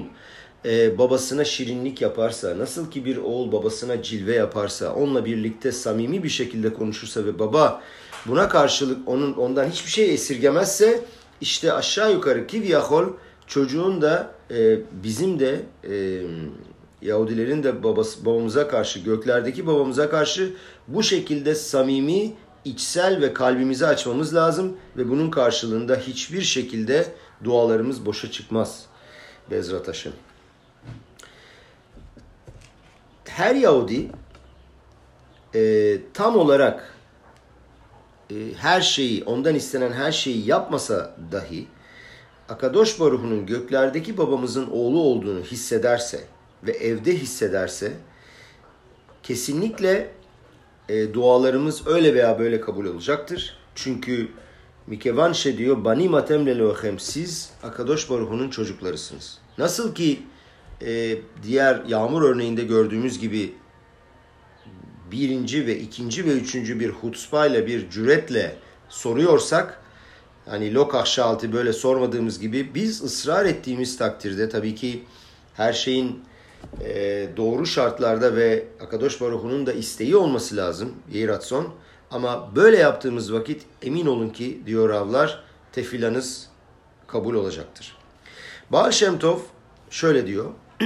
e, 0.65 0.97
babasına 0.97 1.43
şirinlik 1.43 2.01
yaparsa, 2.01 2.57
nasıl 2.57 2.91
ki 2.91 3.05
bir 3.05 3.17
oğul 3.17 3.51
babasına 3.51 4.03
cilve 4.03 4.35
yaparsa, 4.35 4.93
onunla 4.93 5.25
birlikte 5.25 5.71
samimi 5.71 6.23
bir 6.23 6.29
şekilde 6.29 6.73
konuşursa 6.73 7.25
ve 7.25 7.39
baba 7.39 7.81
buna 8.25 8.49
karşılık 8.49 9.07
onun 9.09 9.33
ondan 9.33 9.69
hiçbir 9.69 9.91
şey 9.91 10.13
esirgemezse 10.13 11.03
işte 11.41 11.73
aşağı 11.73 12.13
yukarı 12.13 12.47
kivyahol 12.47 13.05
çocuğun 13.51 14.01
da 14.01 14.31
e, 14.51 14.79
bizim 15.03 15.39
de 15.39 15.61
e, 15.89 16.21
Yahudilerin 17.01 17.63
de 17.63 17.83
babası, 17.83 18.25
babamıza 18.25 18.67
karşı, 18.67 18.99
göklerdeki 18.99 19.67
babamıza 19.67 20.09
karşı 20.09 20.53
bu 20.87 21.03
şekilde 21.03 21.55
samimi, 21.55 22.33
içsel 22.65 23.21
ve 23.21 23.33
kalbimizi 23.33 23.87
açmamız 23.87 24.35
lazım 24.35 24.77
ve 24.97 25.09
bunun 25.09 25.31
karşılığında 25.31 25.95
hiçbir 25.95 26.41
şekilde 26.41 27.07
dualarımız 27.43 28.05
boşa 28.05 28.31
çıkmaz. 28.31 28.85
Bezrat 29.51 29.87
Hashem. 29.87 30.13
Her 33.25 33.55
Yahudi 33.55 34.07
e, 35.55 35.97
tam 36.13 36.35
olarak 36.35 36.95
e, 38.29 38.35
her 38.57 38.81
şeyi, 38.81 39.23
ondan 39.23 39.55
istenen 39.55 39.91
her 39.91 40.11
şeyi 40.11 40.47
yapmasa 40.47 41.15
dahi 41.31 41.67
Akadosh 42.51 42.99
Baruhu'nun 42.99 43.45
göklerdeki 43.45 44.17
babamızın 44.17 44.67
oğlu 44.71 44.99
olduğunu 44.99 45.39
hissederse 45.39 46.23
ve 46.63 46.71
evde 46.71 47.15
hissederse 47.15 47.93
kesinlikle 49.23 50.11
e, 50.89 51.13
dualarımız 51.13 51.87
öyle 51.87 52.13
veya 52.13 52.39
böyle 52.39 52.61
kabul 52.61 52.85
olacaktır. 52.85 53.57
Çünkü 53.75 54.27
Mikevanşe 54.87 55.57
diyor 55.57 55.85
bani 55.85 56.09
matemle 56.09 56.99
siz 56.99 57.53
Akadosh 57.63 58.09
Baruhu'nun 58.09 58.49
çocuklarısınız. 58.49 59.37
Nasıl 59.57 59.95
ki 59.95 60.19
e, 60.81 61.17
diğer 61.43 61.83
yağmur 61.87 62.21
örneğinde 62.21 62.63
gördüğümüz 62.63 63.19
gibi 63.19 63.55
birinci 65.11 65.67
ve 65.67 65.79
ikinci 65.79 66.25
ve 66.25 66.31
üçüncü 66.31 66.79
bir 66.79 66.89
hutzpayla 66.89 67.67
bir 67.67 67.89
cüretle 67.89 68.55
soruyorsak 68.89 69.81
hani 70.45 70.73
lokah 70.73 71.05
şaltı 71.05 71.53
böyle 71.53 71.73
sormadığımız 71.73 72.39
gibi 72.39 72.75
biz 72.75 73.03
ısrar 73.03 73.45
ettiğimiz 73.45 73.97
takdirde 73.97 74.49
tabii 74.49 74.75
ki 74.75 75.03
her 75.53 75.73
şeyin 75.73 76.23
e, 76.81 77.27
doğru 77.37 77.65
şartlarda 77.65 78.35
ve 78.35 78.67
Akadosh 78.83 79.21
Baruhu'nun 79.21 79.65
da 79.65 79.73
isteği 79.73 80.15
olması 80.15 80.55
lazım. 80.55 80.93
Yeratson. 81.11 81.73
Ama 82.11 82.55
böyle 82.55 82.77
yaptığımız 82.77 83.33
vakit 83.33 83.61
emin 83.81 84.05
olun 84.05 84.29
ki 84.29 84.61
diyor 84.65 84.89
Ravlar 84.89 85.43
tefilanız 85.71 86.47
kabul 87.07 87.33
olacaktır. 87.33 87.97
Baal 88.69 88.91
Shem 88.91 89.19
Tov 89.19 89.39
şöyle 89.89 90.27
diyor. 90.27 90.45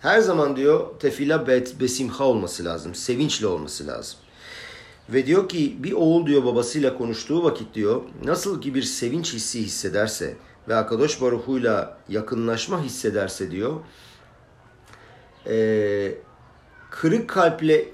Her 0.00 0.20
zaman 0.20 0.56
diyor 0.56 1.00
tefila 1.00 1.46
bet 1.46 1.80
besimha 1.80 2.24
olması 2.24 2.64
lazım. 2.64 2.94
Sevinçli 2.94 3.46
olması 3.46 3.86
lazım. 3.86 4.18
Ve 5.08 5.26
diyor 5.26 5.48
ki 5.48 5.76
bir 5.78 5.92
oğul 5.92 6.26
diyor 6.26 6.44
babasıyla 6.44 6.98
konuştuğu 6.98 7.44
vakit 7.44 7.74
diyor 7.74 8.02
nasıl 8.24 8.60
ki 8.60 8.74
bir 8.74 8.82
sevinç 8.82 9.34
hissi 9.34 9.60
hissederse 9.60 10.36
ve 10.68 10.74
Akadosh 10.74 11.20
Baruhu'yla 11.20 11.98
yakınlaşma 12.08 12.82
hissederse 12.82 13.50
diyor 13.50 13.72
e, 15.46 16.14
kırık 16.90 17.28
kalple 17.28 17.88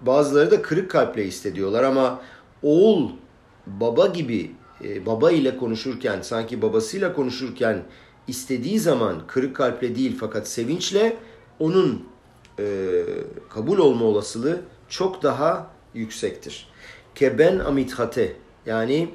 bazıları 0.00 0.50
da 0.50 0.62
kırık 0.62 0.90
kalple 0.90 1.26
hissediyorlar 1.26 1.82
ama 1.82 2.20
oğul 2.62 3.10
baba 3.66 4.06
gibi 4.06 4.50
e, 4.84 5.06
baba 5.06 5.30
ile 5.30 5.56
konuşurken 5.56 6.20
sanki 6.22 6.62
babasıyla 6.62 7.12
konuşurken 7.12 7.82
istediği 8.28 8.78
zaman 8.78 9.26
kırık 9.26 9.56
kalple 9.56 9.96
değil 9.96 10.16
fakat 10.20 10.48
sevinçle 10.48 11.16
onun 11.58 12.08
e, 12.58 12.64
kabul 13.50 13.78
olma 13.78 14.04
olasılığı 14.04 14.60
çok 14.88 15.22
daha 15.22 15.70
yüksektir. 15.94 16.68
Keben 17.14 17.58
amithate 17.58 18.36
yani 18.66 19.08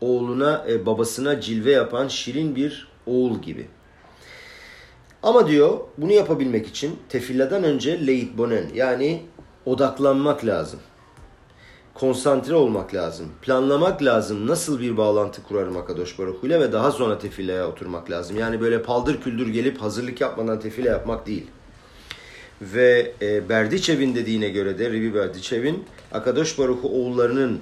oğluna 0.00 0.64
e, 0.68 0.86
babasına 0.86 1.40
cilve 1.40 1.70
yapan 1.70 2.08
şirin 2.08 2.56
bir 2.56 2.88
oğul 3.06 3.42
gibi. 3.42 3.66
Ama 5.22 5.48
diyor 5.48 5.78
bunu 5.98 6.12
yapabilmek 6.12 6.66
için 6.66 6.98
tefilladan 7.08 7.64
önce 7.64 8.06
leit 8.06 8.38
bonen 8.38 8.66
yani 8.74 9.22
odaklanmak 9.66 10.46
lazım. 10.46 10.80
Konsantre 11.94 12.54
olmak 12.54 12.94
lazım. 12.94 13.28
Planlamak 13.42 14.02
lazım. 14.02 14.46
Nasıl 14.46 14.80
bir 14.80 14.96
bağlantı 14.96 15.42
kurarım 15.42 15.76
Akadosh 15.76 16.18
Baruch 16.18 16.44
ile 16.44 16.60
ve 16.60 16.72
daha 16.72 16.92
sonra 16.92 17.18
tefilaya 17.18 17.68
oturmak 17.68 18.10
lazım. 18.10 18.38
Yani 18.38 18.60
böyle 18.60 18.82
paldır 18.82 19.20
küldür 19.20 19.48
gelip 19.48 19.82
hazırlık 19.82 20.20
yapmadan 20.20 20.60
tefile 20.60 20.88
yapmak 20.88 21.26
değil. 21.26 21.46
Ve 22.62 23.12
e, 23.22 23.48
Berdiçev'in 23.48 24.14
dediğine 24.14 24.48
göre 24.48 24.78
de 24.78 24.90
Ribi 24.90 25.14
Berdiçev'in 25.14 25.84
Akadosh 26.12 26.58
Baruch'u 26.58 26.88
oğullarının 26.88 27.60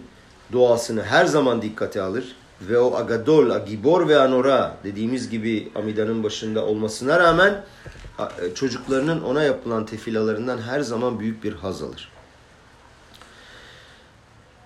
doğasını 0.53 1.03
her 1.03 1.25
zaman 1.25 1.63
dikkate 1.63 2.03
alır. 2.03 2.37
Ve 2.61 2.79
o 2.79 2.97
Agadol, 2.97 3.51
Agibor 3.51 4.09
ve 4.09 4.19
Anora 4.19 4.77
dediğimiz 4.85 5.31
gibi 5.31 5.69
Amida'nın 5.75 6.23
başında 6.23 6.67
olmasına 6.67 7.21
rağmen 7.21 7.65
e, 8.19 8.55
çocuklarının 8.55 9.23
ona 9.23 9.43
yapılan 9.43 9.87
tefilalarından 9.87 10.59
her 10.59 10.81
zaman 10.81 11.21
büyük 11.21 11.45
bir 11.45 11.53
haz 11.53 11.83
alır. 11.83 12.09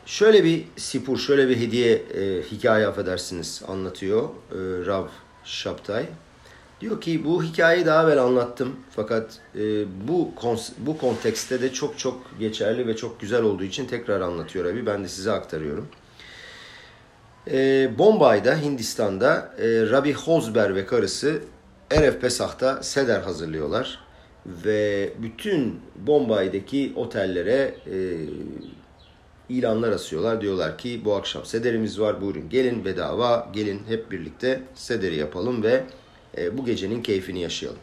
Şöyle 0.06 0.44
bir 0.44 0.64
sipur, 0.76 1.18
şöyle 1.18 1.48
bir 1.48 1.56
hediye 1.56 1.92
e, 1.92 2.42
hikaye 2.42 2.86
affedersiniz 2.86 3.62
anlatıyor 3.68 4.22
e, 4.22 4.56
Rav 4.86 5.06
Şaptay. 5.44 6.06
Diyor 6.82 7.00
ki 7.00 7.24
bu 7.24 7.42
hikayeyi 7.42 7.86
daha 7.86 8.04
evvel 8.04 8.22
anlattım 8.22 8.76
fakat 8.90 9.38
e, 9.54 9.60
bu 10.08 10.32
bu 10.78 10.98
kontekste 10.98 11.62
de 11.62 11.72
çok 11.72 11.98
çok 11.98 12.20
geçerli 12.40 12.86
ve 12.86 12.96
çok 12.96 13.20
güzel 13.20 13.42
olduğu 13.42 13.64
için 13.64 13.86
tekrar 13.86 14.20
anlatıyor 14.20 14.64
abi. 14.64 14.86
Ben 14.86 15.04
de 15.04 15.08
size 15.08 15.32
aktarıyorum. 15.32 15.88
E, 17.50 17.90
Bombay'da 17.98 18.60
Hindistan'da 18.60 19.54
e, 19.58 19.90
Rabbi 19.90 20.12
Hozber 20.12 20.74
ve 20.74 20.86
karısı 20.86 21.40
Erev 21.90 22.20
Pesah'ta 22.20 22.82
seder 22.82 23.20
hazırlıyorlar 23.20 23.98
ve 24.46 25.12
bütün 25.18 25.80
Bombay'daki 25.96 26.92
otellere 26.96 27.74
e, 27.86 27.96
ilanlar 29.48 29.92
asıyorlar. 29.92 30.40
Diyorlar 30.40 30.78
ki 30.78 31.00
bu 31.04 31.14
akşam 31.14 31.44
sederimiz 31.44 32.00
var 32.00 32.20
buyurun 32.20 32.48
gelin 32.48 32.84
bedava 32.84 33.48
gelin 33.52 33.80
hep 33.88 34.10
birlikte 34.10 34.60
sederi 34.74 35.16
yapalım 35.16 35.62
ve 35.62 35.84
e, 36.38 36.58
bu 36.58 36.64
gecenin 36.64 37.02
keyfini 37.02 37.40
yaşayalım. 37.40 37.80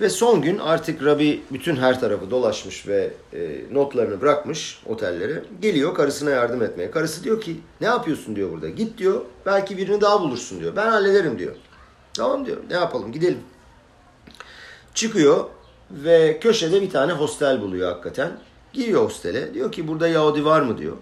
Ve 0.00 0.08
son 0.08 0.42
gün 0.42 0.58
artık 0.58 1.04
Rabbi 1.04 1.40
bütün 1.52 1.76
her 1.76 2.00
tarafı 2.00 2.30
dolaşmış 2.30 2.88
ve 2.88 3.10
e, 3.32 3.60
notlarını 3.72 4.20
bırakmış 4.20 4.82
otellere. 4.86 5.42
Geliyor 5.62 5.94
karısına 5.94 6.30
yardım 6.30 6.62
etmeye. 6.62 6.90
Karısı 6.90 7.24
diyor 7.24 7.40
ki 7.40 7.56
ne 7.80 7.86
yapıyorsun 7.86 8.36
diyor 8.36 8.52
burada. 8.52 8.68
Git 8.68 8.98
diyor 8.98 9.20
belki 9.46 9.76
birini 9.76 10.00
daha 10.00 10.20
bulursun 10.20 10.60
diyor. 10.60 10.76
Ben 10.76 10.90
hallederim 10.90 11.38
diyor. 11.38 11.56
Tamam 12.14 12.46
diyor 12.46 12.56
ne 12.70 12.74
yapalım 12.74 13.12
gidelim. 13.12 13.38
Çıkıyor 14.94 15.44
ve 15.90 16.38
köşede 16.40 16.82
bir 16.82 16.90
tane 16.90 17.12
hostel 17.12 17.60
buluyor 17.60 17.90
hakikaten. 17.92 18.30
Giriyor 18.72 19.04
hostele. 19.04 19.54
Diyor 19.54 19.72
ki 19.72 19.88
burada 19.88 20.08
Yahudi 20.08 20.44
var 20.44 20.60
mı 20.60 20.78
diyor. 20.78 20.96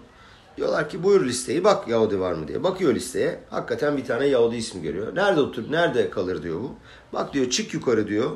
Diyorlar 0.57 0.89
ki 0.89 1.03
buyur 1.03 1.25
listeyi 1.25 1.63
bak 1.63 1.87
Yahudi 1.87 2.19
var 2.19 2.33
mı 2.33 2.47
diye. 2.47 2.63
Bakıyor 2.63 2.95
listeye. 2.95 3.39
Hakikaten 3.49 3.97
bir 3.97 4.05
tane 4.05 4.25
Yahudi 4.25 4.55
ismi 4.55 4.81
görüyor. 4.81 5.15
Nerede 5.15 5.41
otur, 5.41 5.71
nerede 5.71 6.09
kalır 6.09 6.43
diyor 6.43 6.59
bu. 6.59 6.75
Bak 7.13 7.33
diyor 7.33 7.49
çık 7.49 7.73
yukarı 7.73 8.07
diyor. 8.07 8.31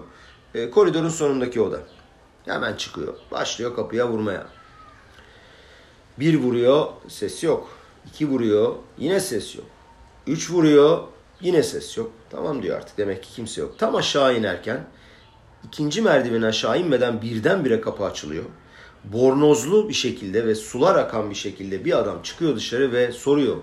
E, 0.53 0.69
koridorun 0.69 1.09
sonundaki 1.09 1.61
oda. 1.61 1.79
Hemen 2.45 2.75
çıkıyor. 2.75 3.13
Başlıyor 3.31 3.75
kapıya 3.75 4.09
vurmaya. 4.09 4.47
Bir 6.19 6.39
vuruyor, 6.39 6.87
ses 7.07 7.43
yok. 7.43 7.69
İki 8.07 8.29
vuruyor, 8.29 8.75
yine 8.97 9.19
ses 9.19 9.55
yok. 9.55 9.65
Üç 10.27 10.51
vuruyor, 10.51 11.03
yine 11.41 11.63
ses 11.63 11.97
yok. 11.97 12.11
Tamam 12.29 12.63
diyor 12.63 12.77
artık 12.77 12.97
demek 12.97 13.23
ki 13.23 13.29
kimse 13.35 13.61
yok. 13.61 13.79
Tam 13.79 13.95
aşağı 13.95 14.37
inerken 14.37 14.87
ikinci 15.67 16.01
merdivene 16.01 16.45
aşağı 16.45 16.79
inmeden 16.79 17.21
birdenbire 17.21 17.81
kapı 17.81 18.05
açılıyor 18.05 18.45
bornozlu 19.13 19.89
bir 19.89 19.93
şekilde 19.93 20.47
ve 20.47 20.55
sular 20.55 20.95
akan 20.95 21.29
bir 21.29 21.35
şekilde 21.35 21.85
bir 21.85 21.99
adam 21.99 22.21
çıkıyor 22.23 22.55
dışarı 22.55 22.91
ve 22.91 23.11
soruyor. 23.11 23.55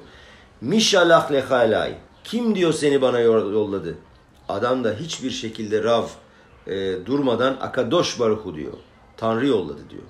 Mişallah 0.61 1.33
lehalay. 1.33 1.95
Kim 2.25 2.55
diyor 2.55 2.73
seni 2.73 3.03
bana 3.03 3.21
yolladı? 3.21 3.95
Adam 4.49 4.85
da 4.85 4.97
hiçbir 5.01 5.31
şekilde 5.31 5.83
Rav 5.83 6.07
e, 6.67 7.07
durmadan 7.07 7.57
Akadosh 7.61 8.21
Baruhu 8.21 8.55
diyor. 8.55 8.73
Tanrı 9.17 9.47
yolladı 9.47 9.91
diyor. 9.91 10.03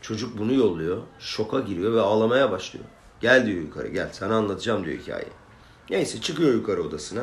Çocuk 0.00 0.38
bunu 0.38 0.54
yolluyor. 0.54 0.98
Şoka 1.18 1.60
giriyor 1.60 1.94
ve 1.94 2.00
ağlamaya 2.00 2.50
başlıyor. 2.50 2.84
Gel 3.20 3.46
diyor 3.46 3.60
yukarı 3.60 3.88
gel 3.88 4.08
sana 4.12 4.36
anlatacağım 4.36 4.84
diyor 4.84 4.98
hikayeyi. 4.98 5.32
Neyse 5.90 6.20
çıkıyor 6.20 6.54
yukarı 6.54 6.82
odasına. 6.82 7.22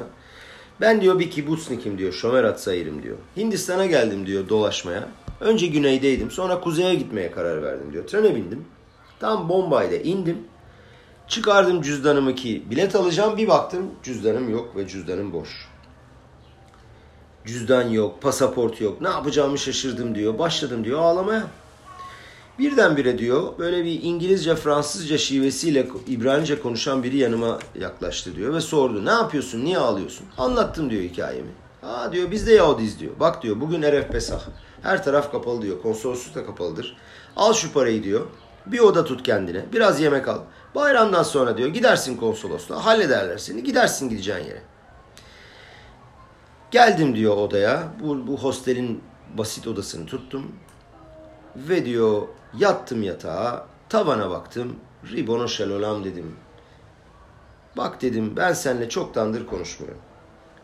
Ben 0.82 1.02
diyor 1.02 1.20
bir 1.20 1.32
kibutsnikim 1.32 1.98
diyor. 1.98 2.14
Şomerat 2.14 2.62
sayırım 2.62 3.04
diyor. 3.04 3.18
Hindistan'a 3.38 3.86
geldim 3.86 4.26
diyor 4.26 4.50
dolaşmaya. 4.50 5.08
Önce 5.42 5.68
güneydeydim 5.68 6.32
sonra 6.32 6.60
kuzeye 6.60 6.96
gitmeye 6.96 7.32
karar 7.32 7.64
verdim 7.64 7.94
diyor. 7.94 8.08
Trene 8.08 8.36
bindim. 8.36 8.66
Tam 9.20 9.50
Bombay'da 9.50 9.96
indim. 9.96 10.38
Çıkardım 11.28 11.82
cüzdanımı 11.82 12.36
ki 12.36 12.64
bilet 12.70 12.96
alacağım. 12.96 13.38
Bir 13.38 13.48
baktım 13.48 13.92
cüzdanım 14.04 14.50
yok 14.50 14.76
ve 14.76 14.88
cüzdanım 14.88 15.34
boş. 15.34 15.68
Cüzdan 17.46 17.90
yok, 17.90 18.22
pasaport 18.22 18.82
yok. 18.82 19.02
Ne 19.02 19.10
yapacağımı 19.10 19.58
şaşırdım 19.58 20.16
diyor. 20.16 20.40
Başladım 20.40 20.84
diyor 20.84 21.00
ağlamaya. 21.00 21.48
Birdenbire 22.60 23.18
diyor 23.18 23.58
böyle 23.60 23.86
bir 23.86 24.04
İngilizce, 24.04 24.56
Fransızca 24.56 25.18
şivesiyle 25.18 25.88
İbranice 26.08 26.62
konuşan 26.62 27.04
biri 27.04 27.18
yanıma 27.18 27.60
yaklaştı 27.80 28.36
diyor 28.36 28.54
ve 28.54 28.62
sordu. 28.62 29.06
Ne 29.06 29.10
yapıyorsun, 29.12 29.66
niye 29.66 29.78
ağlıyorsun? 29.78 30.26
Anlattım 30.38 30.90
diyor 30.90 31.04
hikayemi. 31.04 31.52
Aa 31.84 32.12
diyor 32.12 32.32
biz 32.32 32.48
de 32.48 32.54
Yahudiyiz 32.54 33.00
diyor. 33.00 33.12
Bak 33.20 33.44
diyor 33.44 33.62
bugün 33.62 33.82
Eref 33.82 34.12
Pesah. 34.12 34.42
Her 34.82 35.04
taraf 35.04 35.32
kapalı 35.32 35.62
diyor. 35.62 35.82
Konsolosluk 35.82 36.36
da 36.36 36.46
kapalıdır. 36.46 36.98
Al 37.36 37.54
şu 37.54 37.74
parayı 37.74 38.04
diyor. 38.04 38.28
Bir 38.66 38.80
oda 38.80 39.06
tut 39.06 39.24
kendine. 39.24 39.66
Biraz 39.74 40.02
yemek 40.02 40.28
al. 40.28 40.40
Bayramdan 40.76 41.24
sonra 41.24 41.58
diyor 41.58 41.70
gidersin 41.70 42.18
konsolosluğa. 42.18 42.86
Hallederler 42.86 43.38
seni. 43.38 43.64
Gidersin 43.64 44.10
gideceğin 44.10 44.46
yere. 44.46 44.62
Geldim 46.72 47.16
diyor 47.16 47.38
odaya. 47.38 47.84
Bu, 48.04 48.28
bu 48.28 48.38
hostelin 48.38 49.04
basit 49.38 49.68
odasını 49.68 50.06
tuttum. 50.06 50.52
Ve 51.56 51.86
diyor 51.86 52.28
yattım 52.58 53.04
yatağa. 53.04 53.66
Tavana 53.90 54.30
baktım. 54.30 54.76
Ribono 55.12 55.48
şelolam 55.48 56.04
dedim. 56.04 56.36
Bak 57.78 58.02
dedim 58.02 58.34
ben 58.38 58.54
seninle 58.54 58.90
çoktandır 58.90 59.46
konuşmuyorum. 59.46 60.02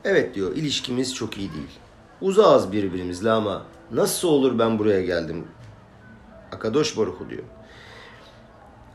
Evet 0.04 0.36
diyor 0.36 0.56
ilişkimiz 0.56 1.15
çok 1.15 1.38
iyi 1.38 1.54
değil. 1.54 1.80
Uzağız 2.21 2.71
birbirimizle 2.71 3.32
ama 3.32 3.65
nasıl 3.93 4.27
olur 4.27 4.60
ben 4.60 4.79
buraya 4.79 5.01
geldim? 5.01 5.47
Akadosh 6.51 6.97
Baruhu 6.97 7.29
diyor. 7.29 7.43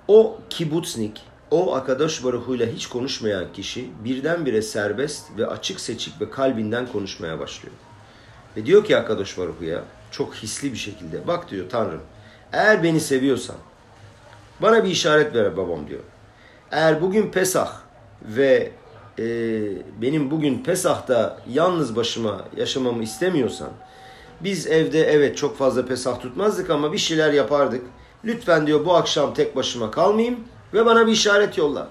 O 0.08 0.38
kibutsnik, 0.50 1.22
o 1.50 1.74
Akadosh 1.74 2.20
ile 2.48 2.72
hiç 2.72 2.87
konuşmayan 2.87 3.52
kişi 3.52 3.90
birdenbire 4.04 4.62
serbest 4.62 5.38
ve 5.38 5.46
açık 5.46 5.80
seçik 5.80 6.20
ve 6.20 6.30
kalbinden 6.30 6.87
konuşmaya 6.87 7.38
başlıyor. 7.38 7.74
Ve 8.56 8.66
diyor 8.66 8.84
ki 8.84 8.96
Akadosh 8.96 9.38
Baruhu'ya 9.38 9.84
çok 10.11 10.34
hisli 10.34 10.72
bir 10.72 10.78
şekilde 10.78 11.26
bak 11.26 11.50
diyor 11.50 11.68
Tanrım 11.70 12.02
eğer 12.52 12.82
beni 12.82 13.00
seviyorsan 13.00 13.56
bana 14.62 14.84
bir 14.84 14.88
işaret 14.88 15.34
ver 15.34 15.56
babam 15.56 15.88
diyor. 15.88 16.02
Eğer 16.70 17.02
bugün 17.02 17.30
Pesah 17.30 17.72
ve 18.22 18.72
e, 19.18 19.24
benim 20.02 20.30
bugün 20.30 20.62
Pesah'ta 20.62 21.40
yalnız 21.50 21.96
başıma 21.96 22.44
yaşamamı 22.56 23.02
istemiyorsan 23.02 23.70
biz 24.40 24.66
evde 24.66 25.05
evet 25.05 25.37
çok 25.37 25.59
fazla 25.59 25.87
Pesah 25.87 26.20
tutmazdık 26.20 26.70
ama 26.70 26.92
bir 26.92 26.98
şeyler 26.98 27.33
yapardık. 27.33 27.83
Lütfen 28.24 28.66
diyor 28.66 28.85
bu 28.85 28.94
akşam 28.96 29.35
tek 29.35 29.57
başıma 29.57 29.90
kalmayayım 29.90 30.40
ve 30.74 30.87
bana 30.87 31.07
bir 31.07 31.12
işaret 31.12 31.59
yolla. 31.59 31.88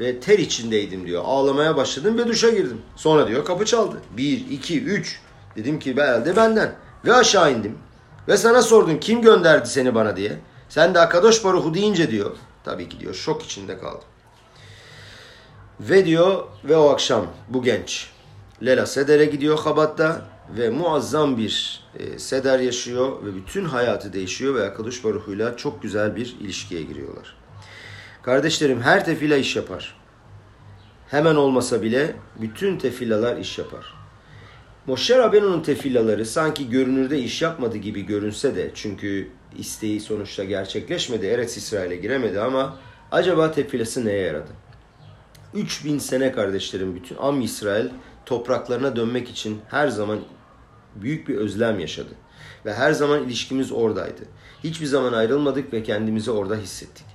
Ve 0.00 0.20
ter 0.20 0.38
içindeydim 0.38 1.06
diyor. 1.06 1.22
Ağlamaya 1.26 1.76
başladım 1.76 2.18
ve 2.18 2.28
duşa 2.28 2.50
girdim. 2.50 2.82
Sonra 2.96 3.28
diyor 3.28 3.44
kapı 3.44 3.64
çaldı. 3.64 3.96
Bir, 4.16 4.50
iki, 4.50 4.82
üç. 4.82 5.20
Dedim 5.56 5.78
ki 5.78 5.96
herhalde 5.96 6.36
benden. 6.36 6.74
Ve 7.04 7.14
aşağı 7.14 7.52
indim. 7.52 7.78
Ve 8.28 8.36
sana 8.36 8.62
sordum 8.62 9.00
kim 9.00 9.22
gönderdi 9.22 9.68
seni 9.68 9.94
bana 9.94 10.16
diye. 10.16 10.38
Sen 10.68 10.94
de 10.94 11.00
Akadosh 11.00 11.44
Baruhu 11.44 11.74
deyince 11.74 12.10
diyor. 12.10 12.30
Tabii 12.64 12.88
ki 12.88 13.00
diyor 13.00 13.14
şok 13.14 13.42
içinde 13.42 13.78
kaldım. 13.78 14.08
Ve 15.80 16.06
diyor 16.06 16.44
ve 16.64 16.76
o 16.76 16.88
akşam 16.88 17.26
bu 17.48 17.62
genç 17.62 18.10
Lela 18.62 18.86
Seder'e 18.86 19.24
gidiyor 19.24 19.58
Habat'ta 19.58 20.22
ve 20.48 20.70
muazzam 20.70 21.38
bir 21.38 21.80
e, 21.98 22.18
Seder 22.18 22.58
yaşıyor 22.58 23.26
ve 23.26 23.34
bütün 23.34 23.64
hayatı 23.64 24.12
değişiyor 24.12 24.54
ve 24.54 24.64
Akadosh 24.64 25.04
Baruhu'yla 25.04 25.56
çok 25.56 25.82
güzel 25.82 26.16
bir 26.16 26.36
ilişkiye 26.40 26.82
giriyorlar. 26.82 27.36
Kardeşlerim 28.22 28.80
her 28.80 29.04
tefila 29.04 29.36
iş 29.36 29.56
yapar. 29.56 29.96
Hemen 31.08 31.34
olmasa 31.34 31.82
bile 31.82 32.16
bütün 32.40 32.78
tefilalar 32.78 33.36
iş 33.36 33.58
yapar. 33.58 33.94
Moshe 34.86 35.18
Rabenu'nun 35.18 35.62
tefilaları 35.62 36.26
sanki 36.26 36.70
görünürde 36.70 37.18
iş 37.18 37.42
yapmadı 37.42 37.76
gibi 37.76 38.06
görünse 38.06 38.56
de 38.56 38.70
çünkü 38.74 39.28
isteği 39.58 40.00
sonuçta 40.00 40.44
gerçekleşmedi. 40.44 41.26
Eretz 41.26 41.56
İsrail'e 41.56 41.96
giremedi 41.96 42.40
ama 42.40 42.78
acaba 43.12 43.52
tefilası 43.52 44.06
neye 44.06 44.20
yaradı? 44.22 44.50
3000 45.54 45.98
sene 45.98 46.32
kardeşlerim 46.32 46.94
bütün 46.94 47.16
Am 47.16 47.40
İsrail 47.40 47.86
topraklarına 48.26 48.96
dönmek 48.96 49.30
için 49.30 49.60
her 49.68 49.88
zaman 49.88 50.18
büyük 51.02 51.28
bir 51.28 51.34
özlem 51.34 51.80
yaşadı. 51.80 52.14
Ve 52.66 52.74
her 52.74 52.92
zaman 52.92 53.24
ilişkimiz 53.24 53.72
oradaydı. 53.72 54.22
Hiçbir 54.64 54.86
zaman 54.86 55.12
ayrılmadık 55.12 55.72
ve 55.72 55.82
kendimizi 55.82 56.30
orada 56.30 56.56
hissettik. 56.56 57.06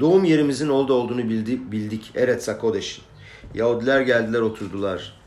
Doğum 0.00 0.24
yerimizin 0.24 0.68
orada 0.68 0.92
olduğunu 0.92 1.28
bildi, 1.28 1.72
bildik. 1.72 2.10
Eret 2.14 2.44
Sakodeş'in. 2.44 3.04
Yahudiler 3.54 4.00
geldiler 4.00 4.40
oturdular. 4.40 5.18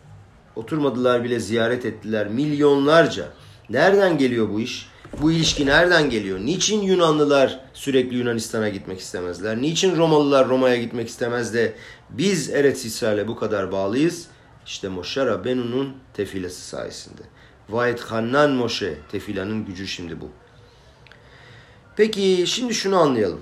Oturmadılar 0.56 1.24
bile 1.24 1.40
ziyaret 1.40 1.86
ettiler. 1.86 2.28
Milyonlarca. 2.28 3.28
Nereden 3.70 4.18
geliyor 4.18 4.50
bu 4.50 4.60
iş? 4.60 4.90
Bu 5.22 5.32
ilişki 5.32 5.66
nereden 5.66 6.10
geliyor? 6.10 6.40
Niçin 6.40 6.82
Yunanlılar 6.82 7.60
sürekli 7.74 8.18
Yunanistan'a 8.18 8.70
gitmek 8.70 9.00
istemezler? 9.00 9.62
Niçin 9.62 9.98
Romalılar 9.98 10.50
Roma'ya 10.50 10.78
gitmek 10.78 11.08
istemez 11.08 11.54
de 11.54 11.74
biz 12.10 12.50
Eretz 12.50 12.86
İsrail'e 12.86 13.28
bu 13.28 13.36
kadar 13.36 13.72
bağlıyız? 13.72 14.28
İşte 14.66 14.90
Moshe 14.90 15.26
Rabbenu'nun 15.26 15.94
tefilası 16.14 16.62
sayesinde. 16.62 17.22
Vayet 17.70 18.00
Hannan 18.00 18.52
Moshe. 18.52 18.98
Tefilanın 19.12 19.66
gücü 19.66 19.88
şimdi 19.88 20.22
bu. 20.22 20.30
Peki 21.96 22.44
şimdi 22.48 22.74
şunu 22.74 22.98
anlayalım. 23.00 23.42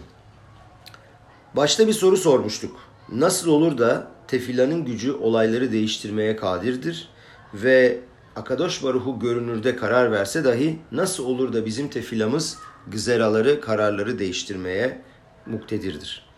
Başta 1.55 1.87
bir 1.87 1.93
soru 1.93 2.17
sormuştuk. 2.17 2.79
Nasıl 3.11 3.51
olur 3.51 3.77
da 3.77 4.11
tefilanın 4.27 4.85
gücü 4.85 5.11
olayları 5.11 5.71
değiştirmeye 5.71 6.35
kadirdir 6.35 7.09
ve 7.53 7.99
Akadosh 8.35 8.83
Baruhu 8.83 9.19
görünürde 9.19 9.75
karar 9.75 10.11
verse 10.11 10.43
dahi 10.43 10.79
nasıl 10.91 11.25
olur 11.25 11.53
da 11.53 11.65
bizim 11.65 11.89
tefilamız 11.89 12.57
gızeraları, 12.87 13.61
kararları 13.61 14.19
değiştirmeye 14.19 15.01
muktedirdir. 15.45 16.29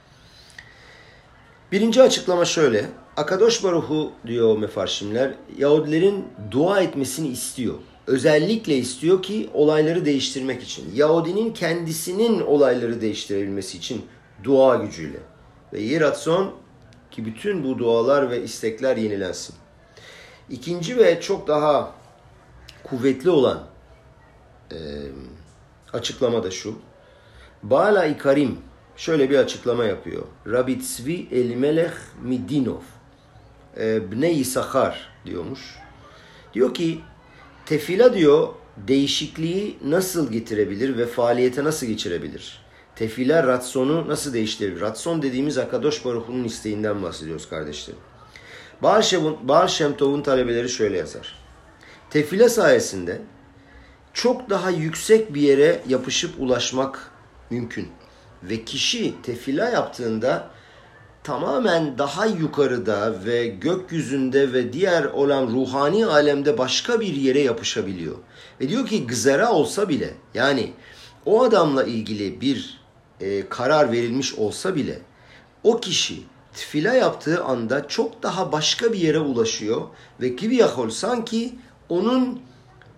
Birinci 1.71 2.01
açıklama 2.01 2.45
şöyle. 2.45 2.85
Akadosh 3.21 3.63
Baruhu 3.63 4.11
diyor 4.27 4.57
mefarşimler, 4.57 5.33
Yahudilerin 5.57 6.27
dua 6.51 6.81
etmesini 6.81 7.27
istiyor. 7.27 7.75
Özellikle 8.07 8.77
istiyor 8.77 9.23
ki 9.23 9.49
olayları 9.53 10.05
değiştirmek 10.05 10.63
için. 10.63 10.95
Yahudinin 10.95 11.53
kendisinin 11.53 12.41
olayları 12.41 13.01
değiştirebilmesi 13.01 13.77
için 13.77 14.05
dua 14.43 14.75
gücüyle. 14.75 15.19
Ve 15.73 15.81
Yiratson 15.81 16.53
ki 17.11 17.25
bütün 17.25 17.63
bu 17.63 17.79
dualar 17.79 18.29
ve 18.29 18.43
istekler 18.43 18.97
yenilensin. 18.97 19.55
İkinci 20.49 20.97
ve 20.97 21.21
çok 21.21 21.47
daha 21.47 21.91
kuvvetli 22.83 23.29
olan 23.29 23.63
e, 24.71 24.77
açıklama 25.93 26.43
da 26.43 26.51
şu. 26.51 26.75
Bala 27.63 28.05
İkarim 28.05 28.57
şöyle 28.95 29.29
bir 29.29 29.37
açıklama 29.37 29.85
yapıyor. 29.85 30.23
Rabbi 30.47 30.79
Tzvi 30.79 31.27
Elimelech 31.31 31.93
Midinov 32.23 32.81
e, 33.77 34.11
Bne 34.11 34.31
Yisachar 34.31 35.09
diyormuş. 35.25 35.79
Diyor 36.53 36.73
ki 36.73 37.01
tefila 37.65 38.13
diyor 38.13 38.47
değişikliği 38.77 39.77
nasıl 39.85 40.31
getirebilir 40.31 40.97
ve 40.97 41.05
faaliyete 41.05 41.63
nasıl 41.63 41.87
geçirebilir? 41.87 42.61
Tefila 42.95 43.47
ratsonu 43.47 44.07
nasıl 44.07 44.33
değiştirebilir? 44.33 44.81
Ratson 44.81 45.21
dediğimiz 45.21 45.57
Akadosh 45.57 46.05
Baruch'un 46.05 46.43
isteğinden 46.43 47.03
bahsediyoruz 47.03 47.49
kardeşlerim. 47.49 47.99
Baal 49.43 49.67
Shem 49.67 49.97
talebeleri 50.23 50.69
şöyle 50.69 50.97
yazar. 50.97 51.35
Tefile 52.09 52.49
sayesinde 52.49 53.21
çok 54.13 54.49
daha 54.49 54.69
yüksek 54.69 55.33
bir 55.33 55.41
yere 55.41 55.81
yapışıp 55.87 56.31
ulaşmak 56.39 57.11
mümkün. 57.49 57.87
Ve 58.43 58.65
kişi 58.65 59.21
tefila 59.21 59.69
yaptığında 59.69 60.49
tamamen 61.23 61.97
daha 61.97 62.25
yukarıda 62.25 63.25
ve 63.25 63.47
gökyüzünde 63.47 64.53
ve 64.53 64.73
diğer 64.73 65.03
olan 65.03 65.47
ruhani 65.47 66.05
alemde 66.05 66.57
başka 66.57 66.99
bir 66.99 67.13
yere 67.13 67.39
yapışabiliyor. 67.39 68.15
Ve 68.61 68.69
diyor 68.69 68.87
ki 68.87 69.07
gızera 69.07 69.51
olsa 69.51 69.89
bile 69.89 70.13
yani 70.33 70.73
o 71.25 71.43
adamla 71.43 71.83
ilgili 71.83 72.41
bir 72.41 72.81
e, 73.19 73.49
karar 73.49 73.91
verilmiş 73.91 74.33
olsa 74.35 74.75
bile 74.75 74.99
o 75.63 75.79
kişi 75.79 76.23
tfila 76.53 76.93
yaptığı 76.93 77.43
anda 77.43 77.87
çok 77.87 78.23
daha 78.23 78.51
başka 78.51 78.93
bir 78.93 78.99
yere 78.99 79.19
ulaşıyor 79.19 79.81
ve 80.21 80.35
kiviyahol 80.35 80.89
sanki 80.89 81.55
onun 81.89 82.39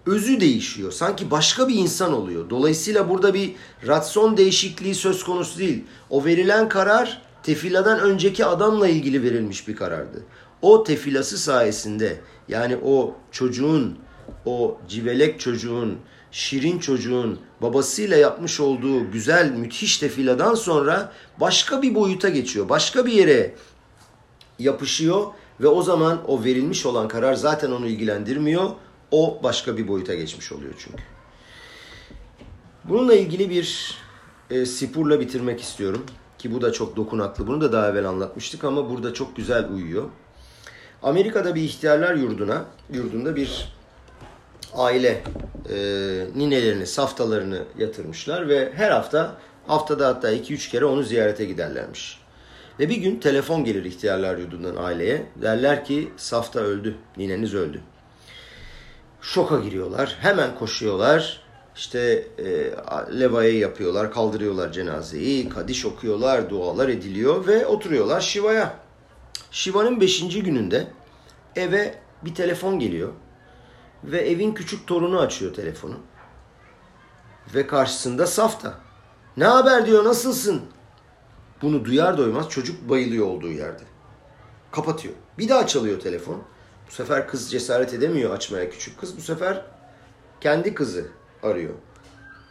özü 0.06 0.40
değişiyor. 0.40 0.92
Sanki 0.92 1.32
başka 1.32 1.68
bir 1.68 1.76
insan 1.76 2.14
oluyor. 2.14 2.50
Dolayısıyla 2.50 3.10
burada 3.10 3.34
bir 3.34 3.56
ratson 3.88 4.38
değişikliği 4.38 4.96
söz 4.96 5.24
konusu 5.24 5.60
değil. 5.60 5.84
O 6.10 6.26
verilen 6.26 6.70
karar 6.70 7.22
tefiladan 7.44 8.00
önceki 8.00 8.46
adamla 8.46 8.88
ilgili 8.88 9.24
verilmiş 9.24 9.68
bir 9.68 9.76
karardı. 9.76 10.24
O 10.62 10.84
tefilası 10.84 11.38
sayesinde 11.38 12.22
yani 12.48 12.78
o 12.78 13.16
çocuğun, 13.32 13.98
o 14.46 14.78
civelek 14.88 15.40
çocuğun, 15.40 15.98
şirin 16.32 16.80
çocuğun 16.80 17.40
babasıyla 17.62 18.18
yapmış 18.18 18.60
olduğu 18.60 19.12
güzel, 19.12 19.52
müthiş 19.52 19.98
tefiladan 19.98 20.56
sonra 20.56 21.12
başka 21.40 21.82
bir 21.82 21.96
boyuta 21.96 22.30
geçiyor. 22.30 22.70
Başka 22.70 23.06
bir 23.06 23.12
yere 23.12 23.56
yapışıyor 24.60 25.26
ve 25.60 25.68
o 25.68 25.82
zaman 25.84 26.22
o 26.28 26.44
verilmiş 26.44 26.86
olan 26.86 27.08
karar 27.08 27.34
zaten 27.34 27.72
onu 27.72 27.88
ilgilendirmiyor. 27.88 28.70
O 29.12 29.40
başka 29.44 29.78
bir 29.78 29.88
boyuta 29.88 30.14
geçmiş 30.14 30.52
oluyor 30.52 30.74
çünkü. 30.78 31.04
Bununla 32.84 33.14
ilgili 33.14 33.50
bir 33.50 33.98
e, 34.50 34.66
sipurla 34.66 35.20
bitirmek 35.20 35.62
istiyorum. 35.62 36.06
Ki 36.44 36.54
bu 36.54 36.62
da 36.62 36.74
çok 36.74 36.96
dokunaklı. 36.96 37.48
Bunu 37.48 37.62
da 37.62 37.72
daha 37.72 37.90
evvel 37.90 38.10
anlatmıştık 38.10 38.64
ama 38.64 38.90
burada 38.90 39.14
çok 39.14 39.36
güzel 39.36 39.70
uyuyor. 39.70 40.10
Amerika'da 41.04 41.56
bir 41.56 41.62
ihtiyarlar 41.62 42.16
yurduna, 42.16 42.66
yurdunda 42.94 43.36
bir 43.36 43.74
aile 44.74 45.24
e, 45.70 45.76
ninelerini, 46.36 46.88
saftalarını 46.88 47.64
yatırmışlar 47.78 48.50
ve 48.50 48.74
her 48.76 48.92
hafta 48.92 49.36
haftada 49.68 50.08
hatta 50.08 50.34
2-3 50.34 50.72
kere 50.72 50.86
onu 50.86 51.04
ziyarete 51.04 51.46
giderlermiş. 51.46 52.20
Ve 52.80 52.90
bir 52.90 52.98
gün 52.98 53.20
telefon 53.20 53.64
gelir 53.64 53.86
ihtiyarlar 53.86 54.38
yurdundan 54.38 54.76
aileye. 54.76 55.26
Derler 55.42 55.86
ki 55.86 56.12
safta 56.18 56.60
öldü, 56.60 56.96
nineniz 57.18 57.54
öldü. 57.54 57.82
Şoka 59.22 59.60
giriyorlar, 59.60 60.18
hemen 60.20 60.56
koşuyorlar. 60.56 61.43
İşte 61.76 62.28
e, 62.38 62.72
levayı 63.20 63.58
yapıyorlar, 63.58 64.12
kaldırıyorlar 64.12 64.72
cenazeyi, 64.72 65.50
kadiş 65.50 65.86
okuyorlar, 65.86 66.50
dualar 66.50 66.90
ediliyor 66.90 67.48
ve 67.48 67.66
oturuyorlar 67.66 68.22
Şiva'ya. 68.22 68.80
Şiva'nın 69.52 70.02
beşinci 70.02 70.44
gününde 70.44 70.88
eve 71.56 71.96
bir 72.26 72.36
telefon 72.36 72.80
geliyor 72.80 73.10
ve 74.04 74.30
evin 74.30 74.54
küçük 74.54 74.88
torunu 74.88 75.20
açıyor 75.20 75.54
telefonu. 75.54 76.00
Ve 77.56 77.68
karşısında 77.68 78.28
Safta. 78.28 78.80
Ne 79.38 79.46
haber 79.46 79.86
diyor, 79.86 80.04
nasılsın? 80.04 80.62
Bunu 81.62 81.86
duyar 81.86 82.18
doymaz 82.18 82.50
çocuk 82.50 82.90
bayılıyor 82.90 83.28
olduğu 83.28 83.52
yerde. 83.52 83.84
Kapatıyor. 84.72 85.14
Bir 85.38 85.50
daha 85.50 85.68
çalıyor 85.68 86.00
telefon. 86.00 86.44
Bu 86.88 86.92
sefer 86.92 87.28
kız 87.28 87.52
cesaret 87.52 87.94
edemiyor 87.94 88.32
açmaya 88.32 88.70
küçük 88.70 89.00
kız. 89.00 89.18
Bu 89.18 89.22
sefer 89.22 89.66
kendi 90.42 90.74
kızı 90.74 91.08
arıyor. 91.46 91.74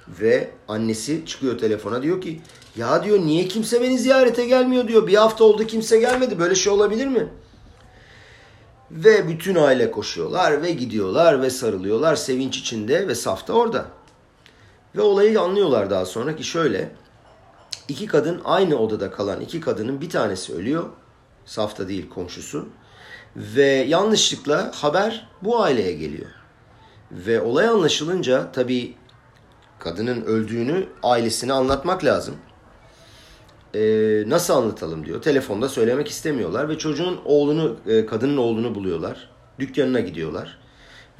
Ve 0.09 0.51
annesi 0.69 1.27
çıkıyor 1.27 1.59
telefona 1.59 2.03
diyor 2.03 2.21
ki 2.21 2.41
ya 2.77 3.05
diyor 3.05 3.19
niye 3.19 3.49
kimse 3.49 3.83
beni 3.83 3.99
ziyarete 3.99 4.47
gelmiyor 4.47 4.89
diyor. 4.89 5.07
Bir 5.07 5.15
hafta 5.15 5.45
oldu 5.45 5.67
kimse 5.67 6.01
gelmedi. 6.01 6.39
Böyle 6.39 6.55
şey 6.55 6.73
olabilir 6.73 7.07
mi? 7.07 7.29
Ve 8.91 9.29
bütün 9.29 9.55
aile 9.55 9.91
koşuyorlar 9.91 10.63
ve 10.63 10.71
gidiyorlar 10.71 11.43
ve 11.43 11.51
sarılıyorlar 11.51 12.17
sevinç 12.17 12.59
içinde 12.59 13.09
ve 13.09 13.15
safta 13.15 13.53
orada. 13.53 13.87
Ve 14.97 15.01
olayı 15.01 15.41
anlıyorlar 15.41 15.91
daha 15.91 16.07
sonra 16.07 16.37
ki 16.37 16.45
şöyle 16.45 16.91
iki 17.89 18.07
kadın 18.07 18.41
aynı 18.45 18.79
odada 18.79 19.11
kalan 19.11 19.41
iki 19.41 19.61
kadının 19.61 20.01
bir 20.01 20.11
tanesi 20.11 20.55
ölüyor. 20.55 20.85
Safta 21.47 21.89
değil 21.89 22.09
komşusu. 22.09 22.69
Ve 23.37 23.67
yanlışlıkla 23.67 24.73
haber 24.75 25.29
bu 25.43 25.63
aileye 25.63 25.93
geliyor. 25.93 26.42
Ve 27.13 27.41
olay 27.41 27.69
anlaşılınca 27.69 28.53
tabii 28.53 28.95
kadının 29.79 30.23
öldüğünü 30.23 30.87
ailesine 31.03 31.53
anlatmak 31.53 32.05
lazım. 32.05 32.35
Ee, 33.75 34.25
nasıl 34.27 34.55
anlatalım 34.55 35.07
diyor. 35.07 35.23
Telefonda 35.23 35.69
söylemek 35.69 36.09
istemiyorlar 36.09 36.69
ve 36.69 36.79
çocuğun 36.79 37.21
oğlunu, 37.25 37.77
e, 37.87 38.07
kadının 38.07 38.37
oğlunu 38.37 38.75
buluyorlar. 38.75 39.31
Dükkanına 39.59 40.01
gidiyorlar. 40.01 40.59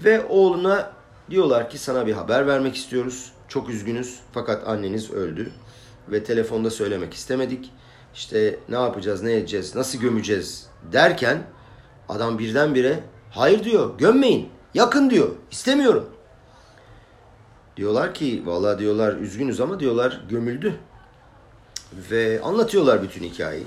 Ve 0.05 0.27
oğluna 0.27 0.93
diyorlar 1.31 1.71
ki 1.71 1.79
sana 1.79 2.07
bir 2.07 2.13
haber 2.13 2.47
vermek 2.47 2.77
istiyoruz. 2.77 3.33
Çok 3.49 3.71
üzgünüz 3.71 4.21
fakat 4.33 4.69
anneniz 4.69 5.11
öldü 5.11 5.53
ve 6.09 6.25
telefonda 6.25 6.71
söylemek 6.71 7.15
istemedik. 7.15 7.71
İşte 8.15 8.59
ne 8.69 8.77
yapacağız, 8.77 9.23
ne 9.23 9.33
edeceğiz, 9.33 9.75
nasıl 9.75 9.99
gömeceğiz 9.99 10.67
derken 10.93 11.43
adam 12.09 12.39
birdenbire 12.39 13.01
hayır 13.31 13.65
diyor 13.65 13.99
gömmeyin 13.99 14.49
yakın 14.75 15.11
diyor 15.11 15.29
istemiyorum. 15.51 16.09
Diyorlar 17.77 18.15
ki 18.15 18.43
valla 18.45 18.79
diyorlar 18.79 19.17
üzgünüz 19.17 19.61
ama 19.61 19.81
diyorlar 19.81 20.21
gömüldü. 20.29 20.75
Ve 22.11 22.41
anlatıyorlar 22.43 23.03
bütün 23.03 23.23
hikayeyi. 23.23 23.67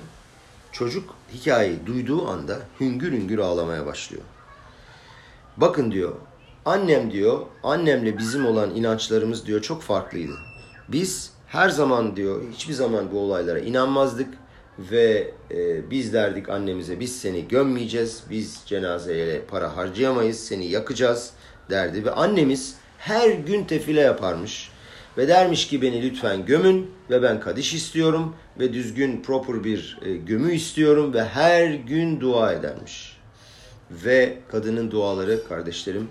Çocuk 0.71 1.15
hikayeyi 1.33 1.85
duyduğu 1.85 2.27
anda 2.27 2.59
hüngür 2.79 3.11
hüngür 3.11 3.39
ağlamaya 3.39 3.85
başlıyor. 3.85 4.23
Bakın 5.57 5.91
diyor 5.91 6.15
annem 6.65 7.11
diyor 7.11 7.39
annemle 7.63 8.17
bizim 8.17 8.45
olan 8.45 8.75
inançlarımız 8.75 9.45
diyor 9.45 9.61
çok 9.61 9.81
farklıydı. 9.81 10.33
Biz 10.87 11.31
her 11.47 11.69
zaman 11.69 12.15
diyor 12.15 12.41
hiçbir 12.51 12.73
zaman 12.73 13.11
bu 13.11 13.19
olaylara 13.19 13.59
inanmazdık 13.59 14.27
ve 14.79 15.31
e, 15.51 15.89
biz 15.89 16.13
derdik 16.13 16.49
annemize 16.49 16.99
biz 16.99 17.21
seni 17.21 17.47
gömmeyeceğiz, 17.47 18.23
biz 18.29 18.61
cenazeye 18.65 19.41
para 19.41 19.77
harcayamayız, 19.77 20.39
seni 20.39 20.65
yakacağız 20.65 21.31
derdi 21.69 22.05
ve 22.05 22.11
annemiz 22.11 22.75
her 22.97 23.29
gün 23.29 23.63
tefile 23.63 24.01
yaparmış 24.01 24.69
ve 25.17 25.27
dermiş 25.27 25.67
ki 25.67 25.81
beni 25.81 26.03
lütfen 26.03 26.45
gömün 26.45 26.91
ve 27.09 27.21
ben 27.23 27.39
kadiş 27.39 27.73
istiyorum 27.73 28.35
ve 28.59 28.73
düzgün 28.73 29.21
proper 29.21 29.63
bir 29.63 29.99
e, 30.05 30.15
gömü 30.15 30.53
istiyorum 30.53 31.13
ve 31.13 31.23
her 31.23 31.73
gün 31.73 32.19
dua 32.19 32.53
edermiş. 32.53 33.17
Ve 33.91 34.37
kadının 34.51 34.91
duaları 34.91 35.47
kardeşlerim 35.47 36.07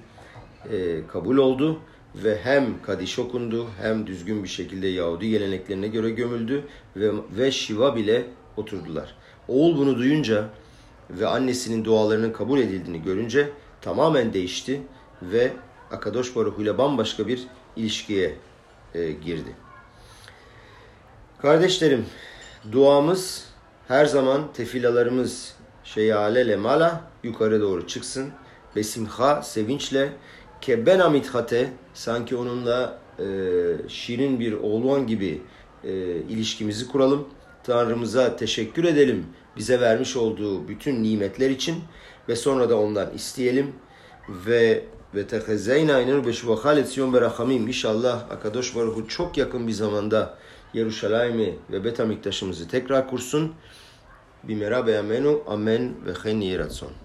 e, 0.73 1.07
kabul 1.07 1.37
oldu 1.37 1.81
ve 2.15 2.39
hem 2.43 2.83
kadiş 2.83 3.19
okundu 3.19 3.67
hem 3.81 4.07
düzgün 4.07 4.43
bir 4.43 4.49
şekilde 4.49 4.89
Yahudi 4.89 5.31
geleneklerine 5.31 5.89
göre 5.89 6.11
gömüldü 6.11 6.63
ve, 6.97 7.11
ve 7.39 7.51
şiva 7.51 7.97
bile 7.97 8.25
oturdular. 8.57 9.15
Oğul 9.49 9.79
bunu 9.79 9.99
duyunca 9.99 10.49
ve 11.11 11.27
annesinin 11.27 11.85
dualarının 11.85 12.33
kabul 12.33 12.59
edildiğini 12.59 13.03
görünce 13.03 13.51
tamamen 13.81 14.33
değişti 14.33 14.81
ve 15.23 15.53
Akadosh 15.91 16.37
Baruch 16.37 16.59
ile 16.59 16.79
bambaşka 16.79 17.27
bir 17.27 17.47
ilişkiye 17.77 18.37
e, 18.95 19.13
girdi. 19.13 19.57
Kardeşlerim, 21.43 22.07
duamız 22.73 23.49
her 23.89 24.07
zaman 24.07 24.53
tefilalarımız 24.53 25.57
şeyale 25.85 26.57
mala 26.57 27.01
yukarı 27.23 27.61
doğru 27.61 27.87
çıksın. 27.87 28.31
Besimha 28.77 29.43
sevinçle 29.43 30.13
ke 30.61 30.87
ben 30.87 30.99
amithate 30.99 31.73
sanki 31.95 32.37
onunla 32.37 32.99
e, 33.19 33.25
şirin 33.89 34.41
bir 34.41 34.53
oğluan 34.53 35.07
gibi 35.07 35.43
e, 35.85 35.93
ilişkimizi 36.17 36.89
kuralım. 36.89 37.29
Tanrımıza 37.65 38.37
teşekkür 38.37 38.85
edelim 38.85 39.27
bize 39.57 39.81
vermiş 39.81 40.17
olduğu 40.17 40.69
bütün 40.69 41.03
nimetler 41.03 41.51
için 41.51 41.77
ve 42.29 42.37
sonra 42.37 42.71
da 42.71 42.79
ondan 42.79 43.15
isteyelim 43.15 43.73
ve 44.29 44.85
ve 45.15 45.27
tehezeyna 45.27 46.01
inenu 46.01 46.27
beşuvahal 46.27 46.79
etziyon 46.79 47.13
berahamim. 47.13 47.67
İnşallah 47.67 48.31
Akadosh 48.31 48.77
Baruhu 48.77 49.09
çok 49.09 49.37
yakın 49.39 49.67
bir 49.67 49.73
zamanda 49.73 50.39
Yeruşalayim'i 50.75 51.59
ve 51.71 51.85
Bet 51.85 52.01
Amiktaş'ımızı 52.01 52.69
tekrar 52.69 53.11
kursun. 53.11 53.53
Bimera 54.43 54.87
beyamenu 54.87 55.43
amen 55.47 55.95
ve 56.07 56.15
chen 56.23 56.41
yeratzon. 56.41 57.04